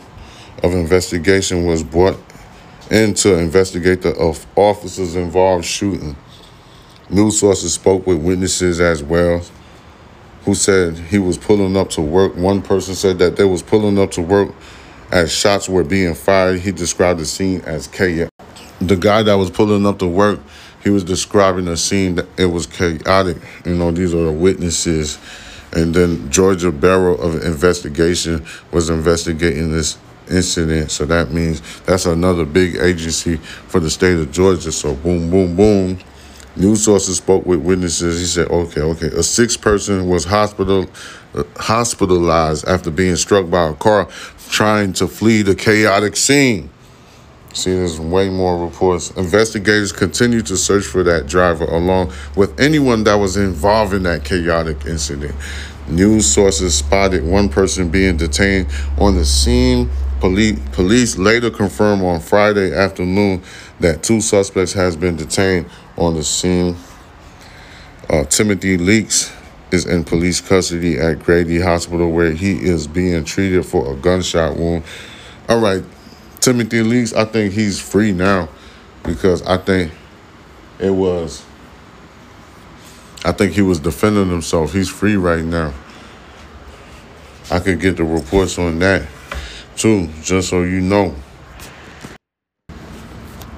of 0.61 0.73
Investigation 0.73 1.65
was 1.65 1.83
brought 1.83 2.17
in 2.91 3.13
to 3.15 3.37
investigate 3.39 4.03
the 4.03 4.13
of 4.17 4.45
officers 4.55 5.15
involved 5.15 5.65
shooting. 5.65 6.15
News 7.09 7.39
sources 7.39 7.73
spoke 7.73 8.05
with 8.05 8.21
witnesses 8.21 8.79
as 8.79 9.01
well 9.01 9.41
who 10.45 10.55
said 10.55 10.97
he 10.97 11.19
was 11.19 11.37
pulling 11.37 11.77
up 11.77 11.89
to 11.91 12.01
work. 12.01 12.35
One 12.35 12.61
person 12.61 12.95
said 12.95 13.19
that 13.19 13.35
they 13.35 13.43
was 13.43 13.61
pulling 13.61 13.99
up 13.99 14.11
to 14.11 14.21
work 14.21 14.53
as 15.11 15.31
shots 15.31 15.69
were 15.69 15.83
being 15.83 16.15
fired. 16.15 16.61
He 16.61 16.71
described 16.71 17.19
the 17.19 17.25
scene 17.25 17.61
as 17.61 17.87
chaos. 17.87 18.29
The 18.79 18.95
guy 18.95 19.23
that 19.23 19.35
was 19.35 19.51
pulling 19.51 19.85
up 19.85 19.99
to 19.99 20.07
work, 20.07 20.39
he 20.83 20.89
was 20.89 21.03
describing 21.03 21.65
the 21.65 21.77
scene 21.77 22.15
that 22.15 22.27
it 22.37 22.47
was 22.47 22.65
chaotic. 22.65 23.37
You 23.65 23.75
know, 23.75 23.91
these 23.91 24.13
are 24.13 24.23
the 24.23 24.31
witnesses. 24.31 25.19
And 25.73 25.93
then 25.93 26.29
Georgia 26.31 26.71
Bureau 26.71 27.15
of 27.15 27.43
Investigation 27.43 28.45
was 28.71 28.89
investigating 28.89 29.71
this 29.71 29.97
incident. 30.31 30.91
So 30.91 31.05
that 31.05 31.31
means 31.31 31.61
that's 31.81 32.05
another 32.05 32.45
big 32.45 32.77
agency 32.77 33.37
for 33.37 33.79
the 33.79 33.89
state 33.89 34.17
of 34.17 34.31
Georgia. 34.31 34.71
So 34.71 34.95
boom, 34.95 35.29
boom, 35.29 35.55
boom. 35.55 35.99
News 36.55 36.83
sources 36.83 37.17
spoke 37.17 37.45
with 37.45 37.61
witnesses. 37.61 38.19
He 38.19 38.25
said, 38.25 38.49
"Okay, 38.49 38.81
okay." 38.81 39.07
A 39.07 39.23
sixth 39.23 39.61
person 39.61 40.07
was 40.09 40.25
hospital 40.25 40.87
uh, 41.33 41.43
hospitalized 41.57 42.67
after 42.67 42.91
being 42.91 43.15
struck 43.15 43.49
by 43.49 43.69
a 43.69 43.73
car 43.73 44.07
trying 44.49 44.91
to 44.93 45.07
flee 45.07 45.43
the 45.43 45.55
chaotic 45.55 46.17
scene. 46.17 46.69
See, 47.53 47.73
there's 47.73 47.99
way 47.99 48.29
more 48.29 48.65
reports. 48.65 49.11
Investigators 49.11 49.91
continue 49.91 50.41
to 50.41 50.55
search 50.55 50.85
for 50.85 51.03
that 51.03 51.27
driver 51.27 51.65
along 51.65 52.13
with 52.35 52.57
anyone 52.59 53.03
that 53.03 53.15
was 53.15 53.35
involved 53.35 53.93
in 53.93 54.03
that 54.03 54.23
chaotic 54.23 54.85
incident. 54.85 55.35
News 55.87 56.25
sources 56.25 56.75
spotted 56.75 57.23
one 57.25 57.49
person 57.49 57.89
being 57.89 58.15
detained 58.15 58.67
on 58.97 59.15
the 59.15 59.25
scene. 59.25 59.89
Police, 60.21 60.59
police 60.73 61.17
later 61.17 61.49
confirmed 61.49 62.03
on 62.03 62.19
Friday 62.19 62.75
afternoon 62.75 63.41
that 63.79 64.03
two 64.03 64.21
suspects 64.21 64.71
has 64.71 64.95
been 64.95 65.15
detained 65.15 65.65
on 65.97 66.13
the 66.13 66.23
scene. 66.23 66.75
Uh, 68.07 68.23
Timothy 68.25 68.77
Leeks 68.77 69.35
is 69.71 69.87
in 69.87 70.03
police 70.03 70.39
custody 70.39 70.99
at 70.99 71.23
Grady 71.23 71.59
Hospital 71.59 72.11
where 72.11 72.33
he 72.33 72.51
is 72.51 72.85
being 72.85 73.23
treated 73.23 73.65
for 73.65 73.91
a 73.91 73.95
gunshot 73.95 74.57
wound. 74.57 74.83
All 75.49 75.59
right, 75.59 75.83
Timothy 76.39 76.83
Leeks, 76.83 77.15
I 77.15 77.25
think 77.25 77.53
he's 77.53 77.79
free 77.79 78.11
now 78.11 78.47
because 79.01 79.41
I 79.41 79.57
think 79.57 79.91
it 80.77 80.91
was, 80.91 81.43
I 83.25 83.31
think 83.31 83.53
he 83.53 83.63
was 83.63 83.79
defending 83.79 84.29
himself. 84.29 84.71
He's 84.71 84.87
free 84.87 85.15
right 85.15 85.43
now. 85.43 85.73
I 87.49 87.59
could 87.59 87.79
get 87.79 87.97
the 87.97 88.03
reports 88.03 88.59
on 88.59 88.77
that 88.79 89.07
too, 89.81 90.07
just 90.21 90.49
so 90.49 90.61
you 90.61 90.79
know. 90.79 91.15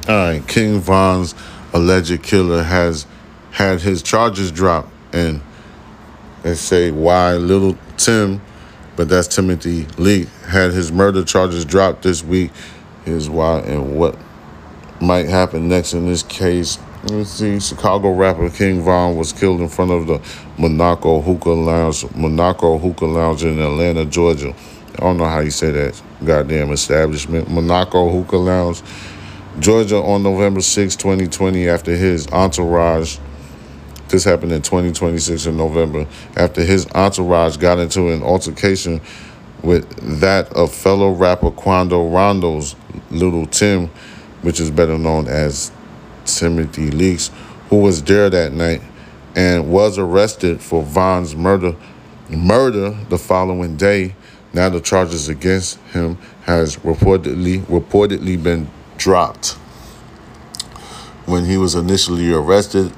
All 0.08 0.16
right, 0.16 0.42
King 0.48 0.80
Von's 0.80 1.36
alleged 1.74 2.24
killer 2.24 2.64
has 2.64 3.06
had 3.52 3.82
his 3.82 4.02
charges 4.02 4.50
dropped, 4.50 4.90
and 5.12 5.42
they 6.44 6.56
say 6.56 6.92
why 6.92 7.34
little 7.34 7.78
Tim, 7.98 8.42
but 8.96 9.10
that's 9.10 9.28
Timothy 9.28 9.86
Lee, 9.98 10.28
had 10.48 10.72
his 10.72 10.94
murder 10.94 11.26
charges 11.26 11.66
dropped 11.66 12.04
this 12.04 12.24
week. 12.24 12.52
Here's 13.04 13.30
why 13.30 13.60
and 13.60 13.98
what 13.98 14.18
might 15.02 15.28
happen 15.28 15.68
next 15.68 15.94
in 15.94 16.06
this 16.06 16.24
case. 16.24 16.80
Let's 17.10 17.32
see. 17.32 17.60
Chicago 17.60 18.14
rapper 18.14 18.50
King 18.50 18.82
Von 18.82 19.18
was 19.18 19.34
killed 19.34 19.60
in 19.60 19.68
front 19.68 19.92
of 19.92 20.08
the 20.08 20.22
Monaco 20.58 21.20
Hookah 21.20 21.50
Lounge, 21.50 22.06
Monaco 22.16 22.78
Hookah 22.78 23.06
Lounge 23.06 23.44
in 23.44 23.60
Atlanta, 23.60 24.06
Georgia. 24.06 24.56
I 24.96 25.00
don't 25.02 25.18
know 25.18 25.26
how 25.26 25.40
you 25.40 25.52
say 25.52 25.72
that 25.72 26.02
goddamn 26.24 26.72
establishment. 26.72 27.50
Monaco 27.50 28.10
Hookah 28.10 28.38
Lounge, 28.38 28.82
Georgia 29.60 29.98
on 29.98 30.24
November 30.24 30.62
6, 30.62 30.96
2020, 30.96 31.68
after 31.68 31.96
his 31.96 32.28
entourage. 32.28 33.18
This 34.10 34.24
happened 34.24 34.52
in 34.52 34.62
2026 34.62 35.48
in 35.48 35.58
November. 35.58 36.06
After 36.36 36.62
his 36.62 36.86
entourage 36.94 37.58
got 37.58 37.80
into 37.80 38.10
an 38.10 38.22
altercation 38.22 39.02
with 39.64 40.20
that 40.20 40.52
of 40.54 40.72
fellow 40.72 41.12
rapper 41.12 41.50
Quando 41.50 42.08
Rondo's 42.10 42.76
Little 43.10 43.48
Tim, 43.48 43.88
which 44.42 44.60
is 44.60 44.70
better 44.70 44.98
known 44.98 45.28
as 45.28 45.72
Timothy 46.26 46.92
Leeks, 46.92 47.32
who 47.70 47.78
was 47.78 48.04
there 48.04 48.30
that 48.30 48.54
night 48.54 48.82
and 49.36 49.72
was 49.72 49.98
arrested 49.98 50.62
for 50.62 50.84
Von's 50.84 51.36
murder 51.36 51.76
murder 52.30 52.92
the 53.10 53.18
following 53.18 53.76
day. 53.78 54.16
Now 54.54 54.70
the 54.70 54.80
charges 54.80 55.30
against 55.30 55.80
him 55.94 56.18
has 56.44 56.78
reportedly 56.78 57.62
reportedly 57.62 58.42
been 58.42 58.70
dropped. 58.98 59.58
When 61.26 61.46
he 61.46 61.58
was 61.58 61.74
initially 61.74 62.32
arrested, 62.32 62.94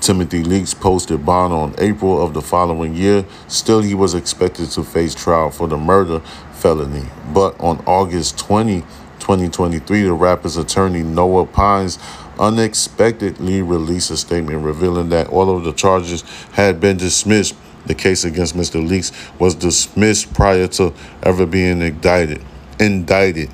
Timothy 0.00 0.42
Leeks 0.44 0.72
posted 0.72 1.26
bond 1.26 1.52
on 1.52 1.74
April 1.78 2.22
of 2.22 2.34
the 2.34 2.40
following 2.40 2.94
year. 2.94 3.24
Still, 3.48 3.82
he 3.82 3.94
was 3.94 4.14
expected 4.14 4.70
to 4.70 4.82
face 4.82 5.14
trial 5.14 5.50
for 5.50 5.68
the 5.68 5.76
murder 5.76 6.20
felony. 6.52 7.04
But 7.34 7.58
on 7.60 7.82
August 7.86 8.38
20, 8.38 8.80
2023, 9.18 10.02
the 10.02 10.12
rapper's 10.12 10.56
attorney 10.56 11.02
Noah 11.02 11.46
Pines 11.46 11.98
unexpectedly 12.38 13.60
released 13.60 14.10
a 14.10 14.16
statement 14.16 14.64
revealing 14.64 15.10
that 15.10 15.28
all 15.28 15.54
of 15.54 15.64
the 15.64 15.72
charges 15.72 16.22
had 16.52 16.80
been 16.80 16.96
dismissed. 16.96 17.54
The 17.86 17.94
case 17.94 18.24
against 18.24 18.56
Mr. 18.56 18.86
Leeks 18.86 19.12
was 19.38 19.54
dismissed 19.54 20.32
prior 20.34 20.68
to 20.68 20.92
ever 21.22 21.46
being 21.46 21.82
indicted. 21.82 22.42
Indicted. 22.78 23.50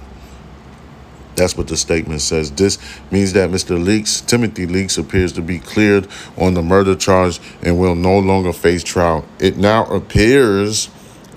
That's 1.36 1.56
what 1.56 1.68
the 1.68 1.76
statement 1.76 2.22
says. 2.22 2.50
This 2.50 2.78
means 3.10 3.34
that 3.34 3.50
Mr. 3.50 3.82
Leeks, 3.82 4.22
Timothy 4.22 4.66
Leeks, 4.66 4.96
appears 4.96 5.32
to 5.34 5.42
be 5.42 5.58
cleared 5.58 6.08
on 6.38 6.54
the 6.54 6.62
murder 6.62 6.96
charge 6.96 7.40
and 7.62 7.78
will 7.78 7.94
no 7.94 8.18
longer 8.18 8.52
face 8.52 8.82
trial. 8.82 9.24
It 9.38 9.58
now 9.58 9.84
appears 9.86 10.88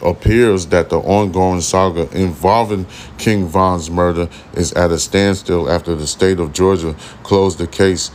appears 0.01 0.67
that 0.67 0.89
the 0.89 0.97
ongoing 0.97 1.59
saga 1.59 2.09
involving 2.17 2.85
King 3.17 3.45
Von's 3.45 3.89
murder 3.89 4.29
is 4.53 4.71
at 4.71 4.91
a 4.91 4.97
standstill 4.97 5.69
after 5.69 5.93
the 5.93 6.07
state 6.07 6.39
of 6.39 6.53
Georgia 6.53 6.95
closed 7.23 7.57
the 7.57 7.67
case 7.67 8.09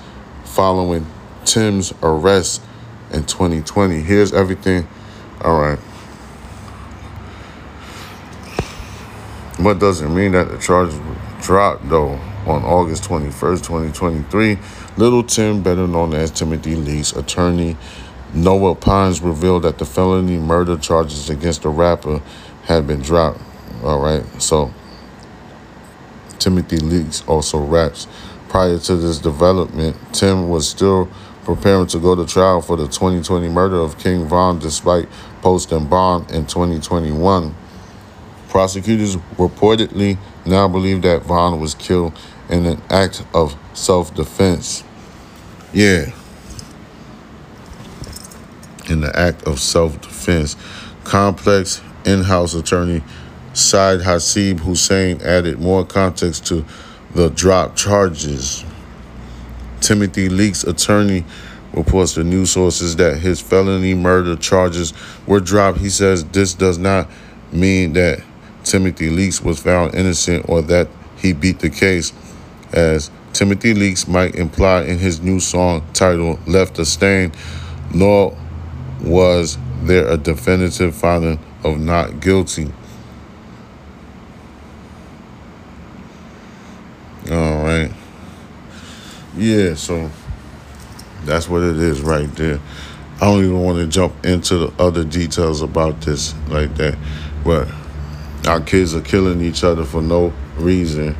following 0.45 1.07
Tim's 1.45 1.93
arrest 2.03 2.63
in 3.13 3.25
2020. 3.25 4.01
Here's 4.01 4.33
everything. 4.33 4.87
All 5.43 5.61
right. 5.61 5.79
What 9.59 9.79
doesn't 9.79 10.15
mean 10.15 10.33
that 10.33 10.51
the 10.51 10.59
charges 10.59 10.99
dropped, 11.41 11.89
though, 11.89 12.19
on 12.47 12.65
August 12.65 13.05
21st, 13.05 13.63
2023. 13.63 14.59
Little 14.97 15.23
Tim, 15.23 15.63
better 15.63 15.87
known 15.87 16.15
as 16.15 16.31
Timothy 16.31 16.75
Lee's 16.75 17.13
attorney, 17.15 17.77
Noah 18.33 18.75
Pines 18.75 19.21
revealed 19.21 19.63
that 19.63 19.79
the 19.79 19.85
felony 19.85 20.39
murder 20.39 20.77
charges 20.77 21.31
against 21.31 21.63
the 21.63 21.69
rapper 21.69 22.21
had 22.65 22.87
been 22.87 23.01
dropped. 23.01 23.41
All 23.83 24.01
right, 24.01 24.25
so 24.41 24.73
Timothy 26.39 26.79
Leeks 26.79 27.23
also 27.27 27.59
raps. 27.59 28.07
Prior 28.49 28.79
to 28.79 28.97
this 28.97 29.19
development, 29.19 29.97
Tim 30.13 30.49
was 30.49 30.69
still 30.69 31.09
preparing 31.45 31.87
to 31.89 31.99
go 31.99 32.15
to 32.15 32.27
trial 32.27 32.61
for 32.61 32.77
the 32.77 32.87
2020 32.87 33.49
murder 33.49 33.77
of 33.77 33.99
King 33.99 34.27
Von 34.27 34.59
despite 34.59 35.09
posting 35.43 35.87
bond 35.87 36.31
in 36.31 36.47
2021. 36.47 37.55
Prosecutors 38.49 39.17
reportedly 39.37 40.19
now 40.47 40.69
believe 40.69 41.03
that 41.03 41.23
Von 41.23 41.61
was 41.61 41.75
killed 41.75 42.19
in 42.49 42.67
an 42.67 42.81
act 42.91 43.25
of 43.35 43.57
self 43.73 44.15
defense. 44.15 44.85
Yeah. 45.73 46.13
In 48.89 49.01
the 49.01 49.13
act 49.15 49.43
of 49.45 49.61
self 49.61 50.01
defense. 50.01 50.57
complex 51.05 51.81
in-house 52.05 52.55
attorney 52.55 53.03
Said 53.55 54.01
Hasib 54.01 54.59
Hussein 54.61 55.23
added 55.23 55.61
more 55.61 55.87
context 55.87 56.45
to 56.47 56.65
the 57.15 57.29
drop 57.31 57.77
charges. 57.77 58.65
Timothy 59.85 60.31
Leake's 60.31 60.65
attorney 60.65 61.27
reports 61.75 62.15
to 62.15 62.25
news 62.25 62.51
sources 62.51 62.97
that 62.97 63.19
his 63.19 63.39
felony 63.39 63.93
murder 63.93 64.35
charges 64.35 64.95
were 65.27 65.41
dropped. 65.41 65.79
He 65.79 65.91
says 65.91 66.25
this 66.25 66.55
does 66.55 66.79
not 66.79 67.07
mean 67.53 67.93
that 67.93 68.23
Timothy 68.65 69.11
Leeks 69.11 69.43
was 69.43 69.61
found 69.61 69.95
innocent 69.95 70.49
or 70.49 70.63
that 70.63 70.89
he 71.19 71.35
beat 71.35 71.59
the 71.59 71.69
case, 71.69 72.15
as 72.73 73.11
Timothy 73.35 73.75
Leeks 73.75 74.09
might 74.09 74.37
imply 74.37 74.85
in 74.85 74.99
his 74.99 75.21
new 75.21 75.39
song 75.39 75.87
titled 75.93 76.47
Left 76.49 76.79
a 76.79 76.87
Stain, 76.87 77.33
nor 77.93 78.35
was 79.03 79.59
there 79.83 80.09
a 80.09 80.17
definitive 80.17 80.95
finding 80.95 81.39
of 81.63 81.79
not 81.79 82.21
guilty. 82.21 82.73
All 87.31 87.65
right. 87.65 87.91
Yeah, 89.45 89.75
so 89.75 90.11
that's 91.27 91.51
what 91.51 91.63
it 91.63 91.77
is 91.77 92.01
right 92.01 92.35
there. 92.35 92.59
I 93.17 93.27
don't 93.27 93.45
even 93.45 93.61
want 93.61 93.77
to 93.77 93.87
jump 93.87 94.25
into 94.25 94.57
the 94.57 94.83
other 94.83 95.05
details 95.05 95.61
about 95.61 96.01
this 96.01 96.35
like 96.49 96.75
that, 96.77 96.97
but 97.45 97.69
our 98.49 98.63
kids 98.63 98.95
are 98.95 99.03
killing 99.03 99.43
each 99.43 99.63
other 99.63 99.85
for 99.85 100.01
no 100.01 100.33
reason. 100.57 101.15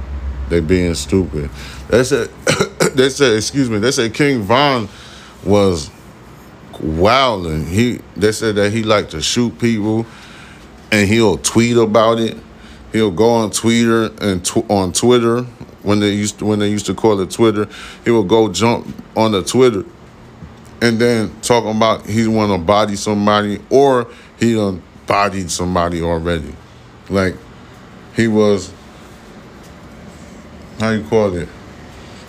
They 0.49 0.61
being 0.61 0.95
stupid. 0.95 1.51
They 1.89 2.03
said, 2.03 2.29
they 2.95 3.11
said, 3.11 3.37
excuse 3.37 3.69
me, 3.69 3.77
they 3.77 3.91
said 3.91 4.15
King 4.15 4.41
Von 4.41 4.89
was 5.45 5.91
wilding. 6.81 7.67
He, 7.67 8.01
they 8.17 8.33
said 8.33 8.55
that 8.55 8.73
he 8.73 8.85
liked 8.85 9.11
to 9.11 9.21
shoot 9.21 9.59
people, 9.59 10.07
and 10.91 11.07
he'll 11.07 11.37
tweet 11.37 11.77
about 11.77 12.21
it. 12.21 12.39
He'll 12.91 13.11
go 13.11 13.29
on 13.29 13.51
Twitter 13.51 14.11
and 14.23 14.43
tw- 14.43 14.71
on 14.71 14.95
Twitter 14.95 15.45
when 15.85 16.01
they 16.01 16.11
used 16.11 16.41
to, 16.41 16.45
when 16.45 16.59
they 16.59 16.69
used 16.69 16.87
to 16.87 16.95
call 16.95 17.21
it 17.21 17.31
Twitter. 17.31 17.69
He 18.05 18.11
would 18.11 18.29
go 18.29 18.51
jump 18.51 18.87
on 19.17 19.33
the 19.33 19.45
Twitter 19.45 19.85
and 20.83 20.99
then 20.99 21.33
talking 21.41 21.77
about 21.77 22.07
he 22.07 22.27
want 22.27 22.53
to 22.53 22.59
body 22.59 22.97
somebody 22.97 23.61
or 23.71 24.11
he 24.39 24.55
done 24.55 24.83
bodied 25.07 25.51
somebody 25.51 26.03
already. 26.03 26.55
Like 27.09 27.37
he 28.15 28.29
was 28.29 28.73
how 30.81 30.91
you 30.91 31.05
call 31.05 31.35
it? 31.37 31.49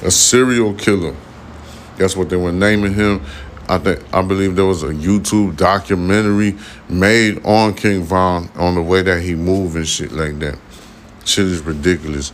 A 0.03 0.11
serial 0.11 0.73
killer. 0.73 1.15
That's 1.97 2.15
what 2.15 2.29
they 2.29 2.35
were 2.35 2.51
naming 2.51 2.93
him. 2.93 3.21
I 3.67 3.79
think 3.79 4.03
I 4.13 4.21
believe 4.21 4.55
there 4.55 4.65
was 4.65 4.83
a 4.83 4.89
YouTube 4.89 5.57
documentary 5.57 6.55
made 6.87 7.43
on 7.45 7.73
King 7.73 8.03
Von 8.03 8.49
on 8.55 8.75
the 8.75 8.81
way 8.81 9.01
that 9.01 9.21
he 9.21 9.33
moved 9.33 9.75
and 9.75 9.87
shit 9.87 10.11
like 10.11 10.37
that. 10.39 10.59
Shit 11.25 11.45
is 11.45 11.61
ridiculous. 11.61 12.31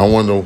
I 0.00 0.04
wonder 0.04 0.40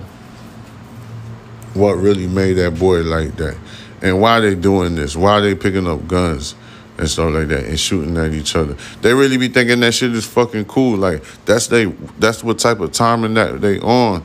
what 1.74 1.92
really 1.92 2.26
made 2.26 2.54
that 2.54 2.76
boy 2.76 3.02
like 3.02 3.36
that. 3.36 3.56
And 4.02 4.20
why 4.20 4.40
they 4.40 4.56
doing 4.56 4.96
this? 4.96 5.14
Why 5.14 5.38
they 5.38 5.54
picking 5.54 5.86
up 5.86 6.08
guns 6.08 6.56
and 6.98 7.08
stuff 7.08 7.32
like 7.32 7.46
that 7.46 7.66
and 7.66 7.78
shooting 7.78 8.16
at 8.16 8.32
each 8.32 8.56
other? 8.56 8.76
They 9.00 9.14
really 9.14 9.36
be 9.36 9.46
thinking 9.46 9.78
that 9.78 9.94
shit 9.94 10.12
is 10.12 10.26
fucking 10.26 10.64
cool. 10.64 10.96
Like 10.96 11.22
that's 11.44 11.68
they 11.68 11.84
that's 12.18 12.42
what 12.42 12.58
type 12.58 12.80
of 12.80 12.90
timing 12.90 13.34
that 13.34 13.60
they 13.60 13.78
on. 13.78 14.24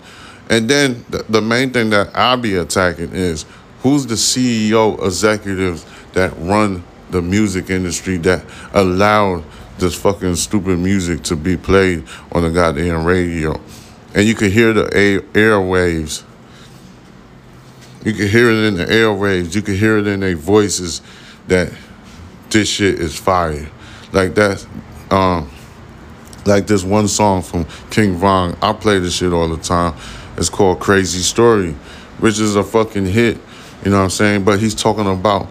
And 0.50 0.68
then 0.68 1.06
the, 1.12 1.24
the 1.30 1.44
main 1.44 1.70
thing 1.74 1.92
that 1.92 2.10
I 2.18 2.36
be 2.36 2.56
attacking 2.56 3.14
is 3.14 3.46
who's 3.84 4.08
the 4.08 4.16
CEO 4.16 5.00
executives 5.06 5.86
that 6.14 6.34
run 6.40 6.84
the 7.12 7.22
music 7.22 7.70
industry 7.70 8.18
that 8.18 8.44
allow 8.74 9.44
this 9.78 9.94
fucking 9.94 10.38
stupid 10.38 10.80
music 10.80 11.22
to 11.26 11.36
be 11.36 11.56
played 11.56 12.04
on 12.32 12.42
the 12.42 12.50
goddamn 12.50 13.06
radio. 13.06 13.62
And 14.16 14.28
you 14.28 14.36
could 14.36 14.52
hear 14.52 14.74
the 14.74 14.90
air, 14.94 15.22
airwaves 15.34 16.24
you 18.04 18.14
could 18.14 18.30
hear 18.30 18.50
it 18.50 18.66
in 18.66 18.76
the 18.76 18.86
airwaves. 18.86 19.54
You 19.56 19.62
could 19.62 19.76
hear 19.76 19.98
it 19.98 20.08
in 20.08 20.22
their 20.22 20.36
voices 20.36 21.02
that 21.48 21.72
this 22.50 22.70
shit 22.70 23.00
is 23.00 23.18
fire. 23.18 23.70
Like 24.14 24.36
that, 24.36 24.66
um, 25.12 25.50
like 26.46 26.66
this 26.66 26.84
one 26.84 27.08
song 27.10 27.42
from 27.42 27.66
King 27.90 28.16
Von. 28.16 28.58
I 28.62 28.74
play 28.74 29.00
this 29.00 29.16
shit 29.16 29.34
all 29.34 29.50
the 29.50 29.62
time. 29.62 29.96
It's 30.38 30.50
called 30.50 30.80
Crazy 30.80 31.22
Story, 31.22 31.74
which 32.20 32.40
is 32.40 32.56
a 32.56 32.64
fucking 32.64 33.06
hit. 33.06 33.38
You 33.84 33.92
know 33.92 33.98
what 33.98 34.04
I'm 34.04 34.10
saying? 34.10 34.46
But 34.46 34.60
he's 34.60 34.76
talking 34.76 35.08
about 35.08 35.48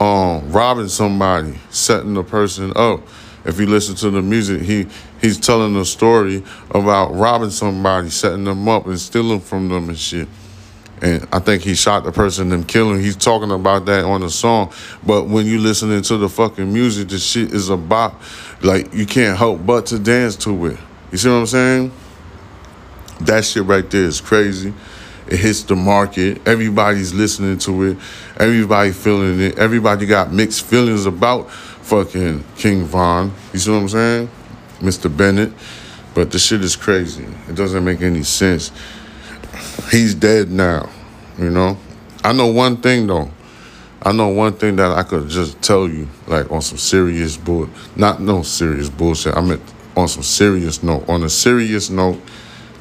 um 0.00 0.50
robbing 0.50 0.88
somebody, 0.88 1.58
setting 1.68 2.14
the 2.14 2.24
person 2.24 2.72
up. 2.74 3.00
If 3.46 3.60
you 3.60 3.66
listen 3.66 3.94
to 3.96 4.10
the 4.10 4.22
music, 4.22 4.62
he 4.62 4.86
he's 5.20 5.38
telling 5.38 5.76
a 5.76 5.84
story 5.84 6.42
about 6.70 7.14
robbing 7.14 7.50
somebody, 7.50 8.10
setting 8.10 8.44
them 8.44 8.68
up 8.68 8.86
and 8.86 8.98
stealing 8.98 9.40
from 9.40 9.68
them 9.68 9.88
and 9.88 9.98
shit 9.98 10.28
and 11.02 11.26
I 11.30 11.40
think 11.40 11.62
he 11.62 11.74
shot 11.74 12.04
the 12.04 12.12
person 12.12 12.52
and 12.52 12.70
him. 12.70 13.00
He's 13.00 13.16
talking 13.16 13.50
about 13.50 13.84
that 13.86 14.04
on 14.04 14.22
the 14.22 14.30
song. 14.30 14.72
But 15.04 15.26
when 15.26 15.46
you 15.46 15.58
listening 15.58 16.02
to 16.02 16.16
the 16.16 16.28
fucking 16.28 16.72
music, 16.72 17.08
the 17.08 17.18
shit 17.18 17.52
is 17.52 17.68
about 17.68 18.14
like 18.62 18.92
you 18.94 19.06
can't 19.06 19.36
help 19.36 19.64
but 19.66 19.86
to 19.86 19.98
dance 19.98 20.36
to 20.36 20.66
it. 20.66 20.78
You 21.12 21.18
see 21.18 21.28
what 21.28 21.36
I'm 21.36 21.46
saying? 21.46 21.92
That 23.20 23.44
shit 23.44 23.64
right 23.64 23.88
there 23.88 24.04
is 24.04 24.20
crazy. 24.20 24.72
It 25.28 25.38
hits 25.38 25.64
the 25.64 25.76
market. 25.76 26.46
Everybody's 26.46 27.12
listening 27.12 27.58
to 27.58 27.82
it. 27.82 27.98
Everybody 28.38 28.92
feeling 28.92 29.40
it. 29.40 29.58
Everybody 29.58 30.06
got 30.06 30.32
mixed 30.32 30.64
feelings 30.64 31.04
about 31.04 31.50
fucking 31.86 32.44
King 32.56 32.84
Von. 32.84 33.32
You 33.52 33.58
see 33.58 33.70
what 33.70 33.78
I'm 33.78 33.88
saying? 33.88 34.30
Mr. 34.80 35.14
Bennett. 35.14 35.52
But 36.14 36.30
the 36.30 36.38
shit 36.38 36.62
is 36.62 36.76
crazy. 36.76 37.26
It 37.48 37.54
doesn't 37.54 37.84
make 37.84 38.00
any 38.00 38.22
sense 38.22 38.72
he's 39.90 40.14
dead 40.14 40.50
now. 40.50 40.88
You 41.38 41.50
know, 41.50 41.78
I 42.24 42.32
know 42.32 42.48
one 42.48 42.76
thing 42.78 43.06
though. 43.06 43.30
I 44.02 44.12
know 44.12 44.28
one 44.28 44.52
thing 44.52 44.76
that 44.76 44.92
I 44.92 45.02
could 45.02 45.28
just 45.28 45.60
tell 45.62 45.88
you, 45.88 46.08
like 46.26 46.50
on 46.50 46.62
some 46.62 46.78
serious 46.78 47.36
bull, 47.36 47.68
not 47.96 48.20
no 48.20 48.42
serious 48.42 48.88
bullshit. 48.88 49.36
I 49.36 49.40
meant 49.40 49.62
on 49.96 50.08
some 50.08 50.22
serious 50.22 50.82
note. 50.82 51.08
On 51.08 51.22
a 51.22 51.28
serious 51.28 51.90
note, 51.90 52.20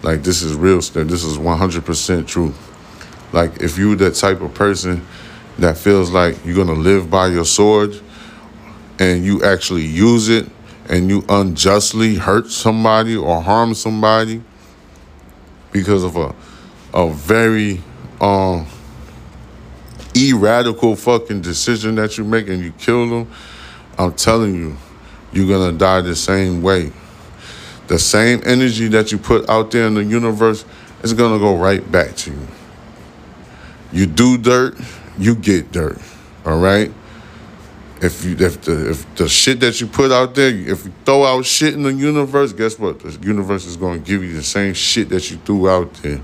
like 0.03 0.23
this 0.23 0.41
is 0.41 0.55
real 0.55 0.81
stuff. 0.81 1.07
This 1.07 1.23
is 1.23 1.37
one 1.37 1.57
hundred 1.57 1.85
percent 1.85 2.27
true. 2.27 2.53
Like 3.31 3.61
if 3.61 3.77
you 3.77 3.95
that 3.97 4.15
type 4.15 4.41
of 4.41 4.53
person 4.53 5.05
that 5.57 5.77
feels 5.77 6.11
like 6.11 6.37
you're 6.45 6.55
gonna 6.55 6.79
live 6.79 7.09
by 7.09 7.27
your 7.27 7.45
sword, 7.45 7.99
and 8.99 9.25
you 9.25 9.43
actually 9.43 9.85
use 9.85 10.29
it, 10.29 10.47
and 10.89 11.09
you 11.09 11.23
unjustly 11.29 12.15
hurt 12.15 12.47
somebody 12.47 13.15
or 13.15 13.41
harm 13.41 13.73
somebody 13.73 14.41
because 15.71 16.03
of 16.03 16.15
a 16.15 16.33
a 16.93 17.11
very 17.11 17.81
um 18.21 18.65
radical 20.33 20.95
fucking 20.95 21.41
decision 21.41 21.95
that 21.95 22.17
you 22.17 22.23
make 22.23 22.47
and 22.47 22.63
you 22.63 22.71
kill 22.73 23.07
them, 23.09 23.31
I'm 23.97 24.13
telling 24.13 24.55
you, 24.55 24.77
you're 25.33 25.47
gonna 25.47 25.77
die 25.77 26.01
the 26.01 26.15
same 26.15 26.61
way. 26.61 26.91
The 27.87 27.99
same 27.99 28.41
energy 28.45 28.87
that 28.89 29.11
you 29.11 29.17
put 29.17 29.47
out 29.49 29.71
there 29.71 29.85
in 29.87 29.93
the 29.93 30.03
universe 30.03 30.65
is 31.03 31.13
gonna 31.13 31.39
go 31.39 31.57
right 31.57 31.91
back 31.91 32.15
to 32.17 32.31
you. 32.31 32.47
You 33.91 34.05
do 34.05 34.37
dirt, 34.37 34.77
you 35.17 35.35
get 35.35 35.71
dirt. 35.71 35.99
All 36.45 36.59
right. 36.59 36.91
If 38.05 38.23
you 38.23 38.37
if 38.37 38.61
the 38.61 38.91
if 38.91 39.15
the 39.15 39.27
shit 39.27 39.59
that 39.61 39.81
you 39.81 39.87
put 39.87 40.11
out 40.11 40.35
there, 40.35 40.49
if 40.49 40.85
you 40.85 40.93
throw 41.05 41.23
out 41.23 41.43
shit 41.43 41.73
in 41.73 41.81
the 41.81 41.93
universe, 41.93 42.53
guess 42.53 42.77
what? 42.77 42.99
The 42.99 43.17
universe 43.25 43.65
is 43.65 43.77
gonna 43.77 43.97
give 43.97 44.23
you 44.23 44.33
the 44.33 44.43
same 44.43 44.75
shit 44.75 45.09
that 45.09 45.31
you 45.31 45.37
threw 45.37 45.67
out 45.67 45.91
there. 45.95 46.21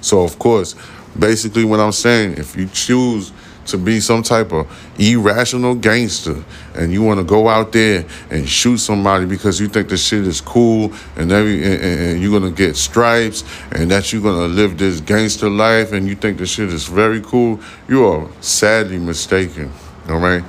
So 0.00 0.22
of 0.22 0.38
course, 0.38 0.74
basically 1.16 1.64
what 1.64 1.78
I'm 1.78 1.92
saying, 1.92 2.38
if 2.38 2.56
you 2.56 2.66
choose 2.66 3.32
to 3.68 3.78
be 3.78 4.00
some 4.00 4.22
type 4.22 4.50
of 4.52 4.66
irrational 4.98 5.74
gangster 5.74 6.42
and 6.74 6.92
you 6.92 7.02
want 7.02 7.20
to 7.20 7.24
go 7.24 7.48
out 7.48 7.70
there 7.70 8.04
and 8.30 8.48
shoot 8.48 8.78
somebody 8.78 9.26
because 9.26 9.60
you 9.60 9.68
think 9.68 9.88
the 9.88 9.96
shit 9.96 10.26
is 10.26 10.40
cool 10.40 10.92
and 11.16 11.30
every 11.30 11.62
and, 11.62 11.82
and 11.82 12.22
you're 12.22 12.38
gonna 12.38 12.50
get 12.50 12.76
stripes 12.76 13.44
and 13.72 13.90
that 13.90 14.12
you're 14.12 14.22
gonna 14.22 14.48
live 14.48 14.78
this 14.78 15.00
gangster 15.00 15.50
life 15.50 15.92
and 15.92 16.08
you 16.08 16.14
think 16.14 16.38
the 16.38 16.46
shit 16.46 16.72
is 16.72 16.86
very 16.86 17.20
cool, 17.20 17.60
you 17.88 18.04
are 18.06 18.28
sadly 18.40 18.98
mistaken. 18.98 19.70
All 20.08 20.18
right, 20.18 20.42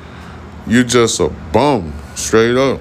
you're 0.69 0.83
just 0.83 1.19
a 1.19 1.29
bum, 1.51 1.93
straight 2.15 2.55
up. 2.55 2.79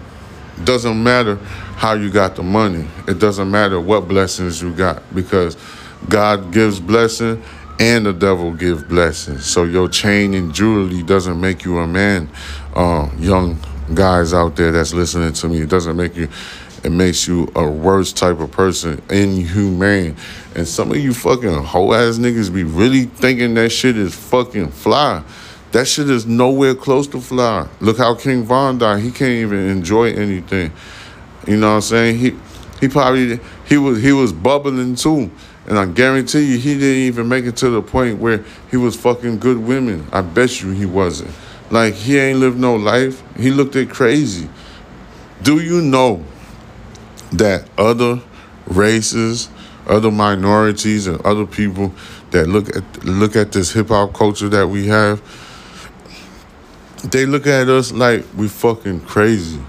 Doesn't 0.64 1.03
matter 1.03 1.37
how 1.77 1.94
you 1.94 2.11
got 2.11 2.37
the 2.37 2.42
money. 2.42 2.87
It 3.07 3.18
doesn't 3.18 3.51
matter 3.51 3.81
what 3.81 4.09
blessings 4.09 4.61
you 4.61 4.74
got 4.74 5.03
because 5.14 5.57
God 6.09 6.53
gives 6.53 6.81
blessing 6.81 7.42
and 7.81 8.05
the 8.05 8.12
devil 8.12 8.53
gives 8.53 8.83
blessings. 8.83 9.46
So 9.46 9.64
your 9.64 9.88
chain 9.88 10.35
and 10.35 10.53
jewelry 10.53 11.03
doesn't 11.03 11.40
make 11.40 11.64
you 11.64 11.79
a 11.79 11.87
man. 11.87 12.29
Uh, 12.74 13.09
young 13.18 13.59
guys 13.94 14.35
out 14.35 14.57
there 14.57 14.72
that's 14.72 14.92
listening 14.92 15.33
to 15.33 15.48
me, 15.48 15.62
it 15.62 15.68
doesn't 15.68 15.96
make 15.96 16.16
you. 16.16 16.29
It 16.85 16.92
makes 16.92 17.27
you 17.27 17.51
a 17.57 17.68
worse 17.68 18.12
type 18.12 18.38
of 18.38 18.53
person, 18.53 19.03
inhumane. 19.11 20.14
And 20.55 20.66
some 20.66 20.92
of 20.92 20.98
you 20.98 21.12
fucking 21.12 21.64
hoe 21.64 21.92
ass 21.92 22.18
niggas 22.18 22.55
be 22.55 22.62
really 22.62 23.07
thinking 23.07 23.55
that 23.55 23.70
shit 23.70 23.96
is 23.96 24.14
fucking 24.14 24.68
fly. 24.70 25.24
That 25.72 25.87
shit 25.87 26.09
is 26.09 26.26
nowhere 26.26 26.74
close 26.74 27.07
to 27.09 27.20
fly. 27.20 27.68
Look 27.81 27.98
how 27.98 28.14
King 28.14 28.44
Von 28.44 28.78
died. 28.78 29.02
He 29.02 29.11
can't 29.11 29.33
even 29.33 29.68
enjoy 29.68 30.12
anything. 30.12 30.72
You 31.46 31.57
know 31.59 31.68
what 31.68 31.74
I'm 31.76 31.81
saying? 31.83 32.18
He 32.18 32.37
he 32.81 32.88
probably 32.88 33.40
he 33.66 33.76
was 33.76 34.02
he 34.02 34.12
was 34.12 34.33
bubbling 34.33 34.94
too. 34.94 35.31
And 35.66 35.78
I 35.78 35.85
guarantee 35.85 36.52
you 36.52 36.59
he 36.59 36.74
didn't 36.74 37.02
even 37.02 37.28
make 37.28 37.44
it 37.44 37.57
to 37.59 37.68
the 37.68 37.83
point 37.83 38.18
where 38.18 38.42
he 38.70 38.78
was 38.78 38.96
fucking 38.96 39.38
good 39.38 39.59
women. 39.59 40.07
I 40.12 40.22
bet 40.22 40.62
you 40.62 40.70
he 40.70 40.87
wasn't. 40.87 41.31
Like 41.70 41.94
he 41.94 42.18
ain't 42.18 42.38
lived 42.38 42.59
no 42.59 42.74
life. 42.74 43.22
He 43.37 43.50
looked 43.50 43.76
at 43.76 43.90
crazy. 43.90 44.48
Do 45.42 45.61
you 45.61 45.83
know 45.83 46.24
that 47.33 47.68
other 47.76 48.22
races, 48.66 49.50
other 49.87 50.11
minorities, 50.11 51.07
and 51.07 51.20
other 51.26 51.46
people 51.46 51.92
that 52.31 52.48
look 52.48 52.74
at 52.74 53.04
look 53.04 53.37
at 53.37 53.52
this 53.52 53.72
hip 53.72 53.88
hop 53.88 54.14
culture 54.14 54.48
that 54.48 54.68
we 54.68 54.87
have, 54.87 55.20
they 57.05 57.27
look 57.27 57.47
at 57.47 57.69
us 57.69 57.93
like 57.93 58.25
we 58.37 58.49
fucking 58.49 59.01
crazy. 59.03 59.61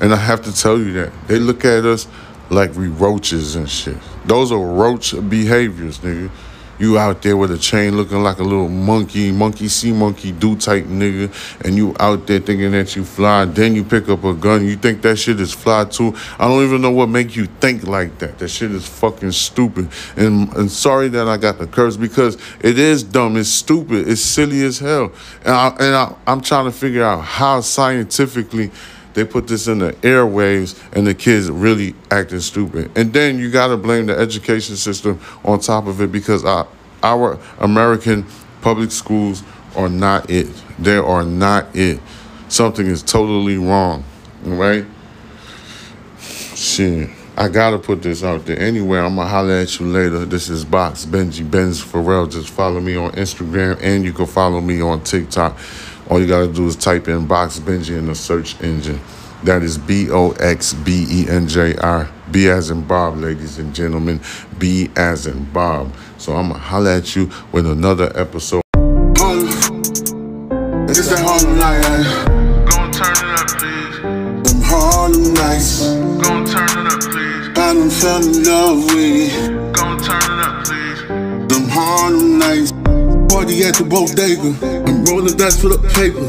And 0.00 0.12
I 0.12 0.16
have 0.16 0.42
to 0.42 0.52
tell 0.52 0.78
you 0.78 0.92
that. 0.94 1.12
They 1.28 1.38
look 1.38 1.64
at 1.64 1.84
us 1.84 2.08
like 2.50 2.74
we 2.74 2.88
roaches 2.88 3.56
and 3.56 3.68
shit. 3.68 3.96
Those 4.26 4.52
are 4.52 4.58
roach 4.58 5.12
behaviors, 5.28 5.98
nigga. 6.00 6.30
You 6.78 6.98
out 6.98 7.22
there 7.22 7.36
with 7.36 7.50
a 7.50 7.58
chain 7.58 7.96
looking 7.96 8.22
like 8.22 8.38
a 8.38 8.42
little 8.42 8.68
monkey, 8.68 9.30
monkey 9.30 9.68
see, 9.68 9.92
monkey 9.92 10.32
do 10.32 10.56
type 10.56 10.84
nigga, 10.84 11.32
and 11.64 11.76
you 11.76 11.94
out 12.00 12.26
there 12.26 12.40
thinking 12.40 12.72
that 12.72 12.96
you 12.96 13.04
fly. 13.04 13.44
Then 13.44 13.74
you 13.74 13.84
pick 13.84 14.08
up 14.08 14.24
a 14.24 14.34
gun. 14.34 14.66
You 14.66 14.76
think 14.76 15.02
that 15.02 15.16
shit 15.16 15.40
is 15.40 15.52
fly 15.52 15.84
too. 15.84 16.14
I 16.38 16.48
don't 16.48 16.64
even 16.64 16.82
know 16.82 16.90
what 16.90 17.08
make 17.08 17.36
you 17.36 17.46
think 17.46 17.86
like 17.86 18.18
that. 18.18 18.38
That 18.38 18.48
shit 18.48 18.72
is 18.72 18.86
fucking 18.86 19.32
stupid. 19.32 19.88
And 20.16 20.52
and 20.56 20.70
sorry 20.70 21.08
that 21.08 21.28
I 21.28 21.36
got 21.36 21.58
the 21.58 21.66
curse 21.66 21.96
because 21.96 22.36
it 22.60 22.78
is 22.78 23.02
dumb. 23.02 23.36
It's 23.36 23.48
stupid. 23.48 24.08
It's 24.08 24.20
silly 24.20 24.62
as 24.64 24.78
hell. 24.78 25.12
And 25.44 25.54
I, 25.54 25.68
and 25.78 25.94
I, 25.94 26.14
I'm 26.26 26.40
trying 26.40 26.64
to 26.64 26.72
figure 26.72 27.04
out 27.04 27.20
how 27.20 27.60
scientifically 27.60 28.70
they 29.14 29.24
put 29.24 29.46
this 29.46 29.68
in 29.68 29.78
the 29.78 29.92
airwaves 29.94 30.80
and 30.92 31.06
the 31.06 31.14
kids 31.14 31.50
really 31.50 31.94
acting 32.10 32.40
stupid. 32.40 32.90
And 32.96 33.12
then 33.12 33.38
you 33.38 33.50
got 33.50 33.68
to 33.68 33.76
blame 33.76 34.06
the 34.06 34.16
education 34.16 34.76
system 34.76 35.20
on 35.44 35.60
top 35.60 35.86
of 35.86 36.00
it 36.00 36.12
because 36.12 36.44
our, 36.44 36.66
our 37.02 37.38
American 37.58 38.26
public 38.60 38.90
schools 38.90 39.42
are 39.76 39.88
not 39.88 40.30
it. 40.30 40.48
They 40.78 40.96
are 40.96 41.24
not 41.24 41.74
it. 41.74 42.00
Something 42.48 42.86
is 42.86 43.02
totally 43.02 43.56
wrong, 43.56 44.04
right? 44.44 44.84
Shit. 46.18 47.10
I 47.34 47.48
gotta 47.48 47.78
put 47.78 48.02
this 48.02 48.22
out 48.22 48.44
there. 48.44 48.58
Anyway, 48.58 48.98
I'm 48.98 49.16
gonna 49.16 49.26
holler 49.26 49.54
at 49.54 49.80
you 49.80 49.86
later. 49.86 50.26
This 50.26 50.50
is 50.50 50.66
Box 50.66 51.06
Benji 51.06 51.50
Benz 51.50 51.80
Farel. 51.80 52.26
Just 52.26 52.50
follow 52.50 52.78
me 52.78 52.94
on 52.94 53.12
Instagram 53.12 53.78
and 53.80 54.04
you 54.04 54.12
can 54.12 54.26
follow 54.26 54.60
me 54.60 54.82
on 54.82 55.02
TikTok. 55.02 55.58
All 56.12 56.20
you 56.20 56.26
gotta 56.26 56.46
do 56.46 56.66
is 56.66 56.76
type 56.76 57.08
in 57.08 57.26
Box 57.26 57.58
Benji 57.58 57.96
in 57.96 58.04
the 58.04 58.14
search 58.14 58.60
engine. 58.60 59.00
That 59.44 59.62
is 59.62 59.78
B 59.78 60.10
O 60.10 60.32
X 60.32 60.74
B 60.74 61.06
E 61.08 61.26
N 61.26 61.48
J 61.48 61.74
R. 61.76 62.06
B 62.30 62.50
as 62.50 62.68
in 62.68 62.82
Bob, 62.82 63.16
ladies 63.16 63.58
and 63.58 63.74
gentlemen. 63.74 64.20
B 64.58 64.90
as 64.94 65.26
in 65.26 65.50
Bob. 65.54 65.90
So 66.18 66.34
I'm 66.34 66.48
gonna 66.48 66.58
holler 66.58 66.90
at 66.90 67.16
you 67.16 67.30
with 67.50 67.66
another 67.66 68.12
episode. 68.14 68.61
At 83.72 83.78
the 83.78 83.84
bodega. 83.88 84.52
I'm 84.86 85.04
rolling 85.04 85.36
dice 85.36 85.60
for 85.60 85.68
the 85.68 85.80
paper. 85.96 86.20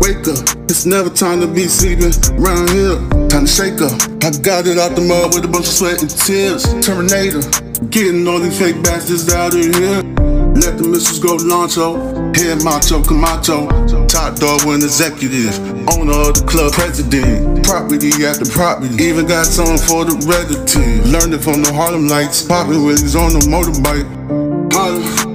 Wake 0.00 0.28
up. 0.28 0.44
It's 0.68 0.84
never 0.84 1.08
time 1.08 1.40
to 1.40 1.46
be 1.46 1.68
sleeping 1.68 2.12
around 2.36 2.68
here. 2.70 2.96
Time 3.28 3.46
to 3.46 3.52
shake 3.52 3.80
up. 3.80 3.96
I 4.20 4.30
got 4.44 4.66
it 4.66 4.76
out 4.78 4.94
the 4.94 5.02
mud 5.02 5.34
with 5.34 5.44
a 5.44 5.48
bunch 5.48 5.68
of 5.68 5.72
sweat 5.72 6.02
and 6.02 6.10
tears. 6.10 6.64
Terminator. 6.84 7.40
Getting 7.88 8.26
all 8.28 8.40
these 8.40 8.58
fake 8.58 8.82
bastards 8.82 9.32
out 9.32 9.54
of 9.54 9.64
here. 9.64 10.04
Let 10.52 10.76
the 10.76 10.84
missiles 10.84 11.18
go 11.18 11.36
Loncho. 11.40 11.96
Oh. 11.96 12.32
Head 12.36 12.62
macho, 12.62 13.02
Camacho. 13.02 13.68
Top 14.06 14.36
dog 14.36 14.64
when 14.64 14.82
executive. 14.82 15.56
Owner 15.96 16.28
of 16.28 16.36
the 16.36 16.44
club, 16.44 16.72
president. 16.72 17.64
Property 17.64 18.12
after 18.24 18.44
property. 18.52 18.92
Even 19.02 19.26
got 19.26 19.46
some 19.46 19.78
for 19.78 20.04
the 20.04 20.14
relative. 20.28 21.08
Learned 21.08 21.34
it 21.34 21.40
from 21.40 21.62
the 21.62 21.72
Harlem 21.72 22.08
Lights. 22.08 22.44
Popping 22.44 22.84
Willies 22.84 23.16
on 23.16 23.32
the 23.32 23.40
motorbike. 23.48 25.31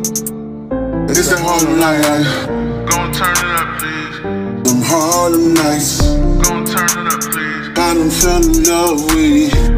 It's 1.20 1.30
that 1.30 1.40
Harlem 1.40 1.80
night. 1.80 2.86
Gon' 2.92 3.12
turn 3.12 3.34
it 3.34 3.56
up, 3.58 3.80
please. 3.80 4.22
Them 4.70 4.82
Harlem 4.84 5.52
nights. 5.56 6.14
Gon' 6.46 6.64
turn 6.64 7.08
it 7.08 7.12
up, 7.12 7.22
please. 7.34 7.70
I 7.70 7.94
done 7.96 8.12
fell 8.12 8.46
in 8.46 8.64
love 8.64 9.04
with 9.16 9.78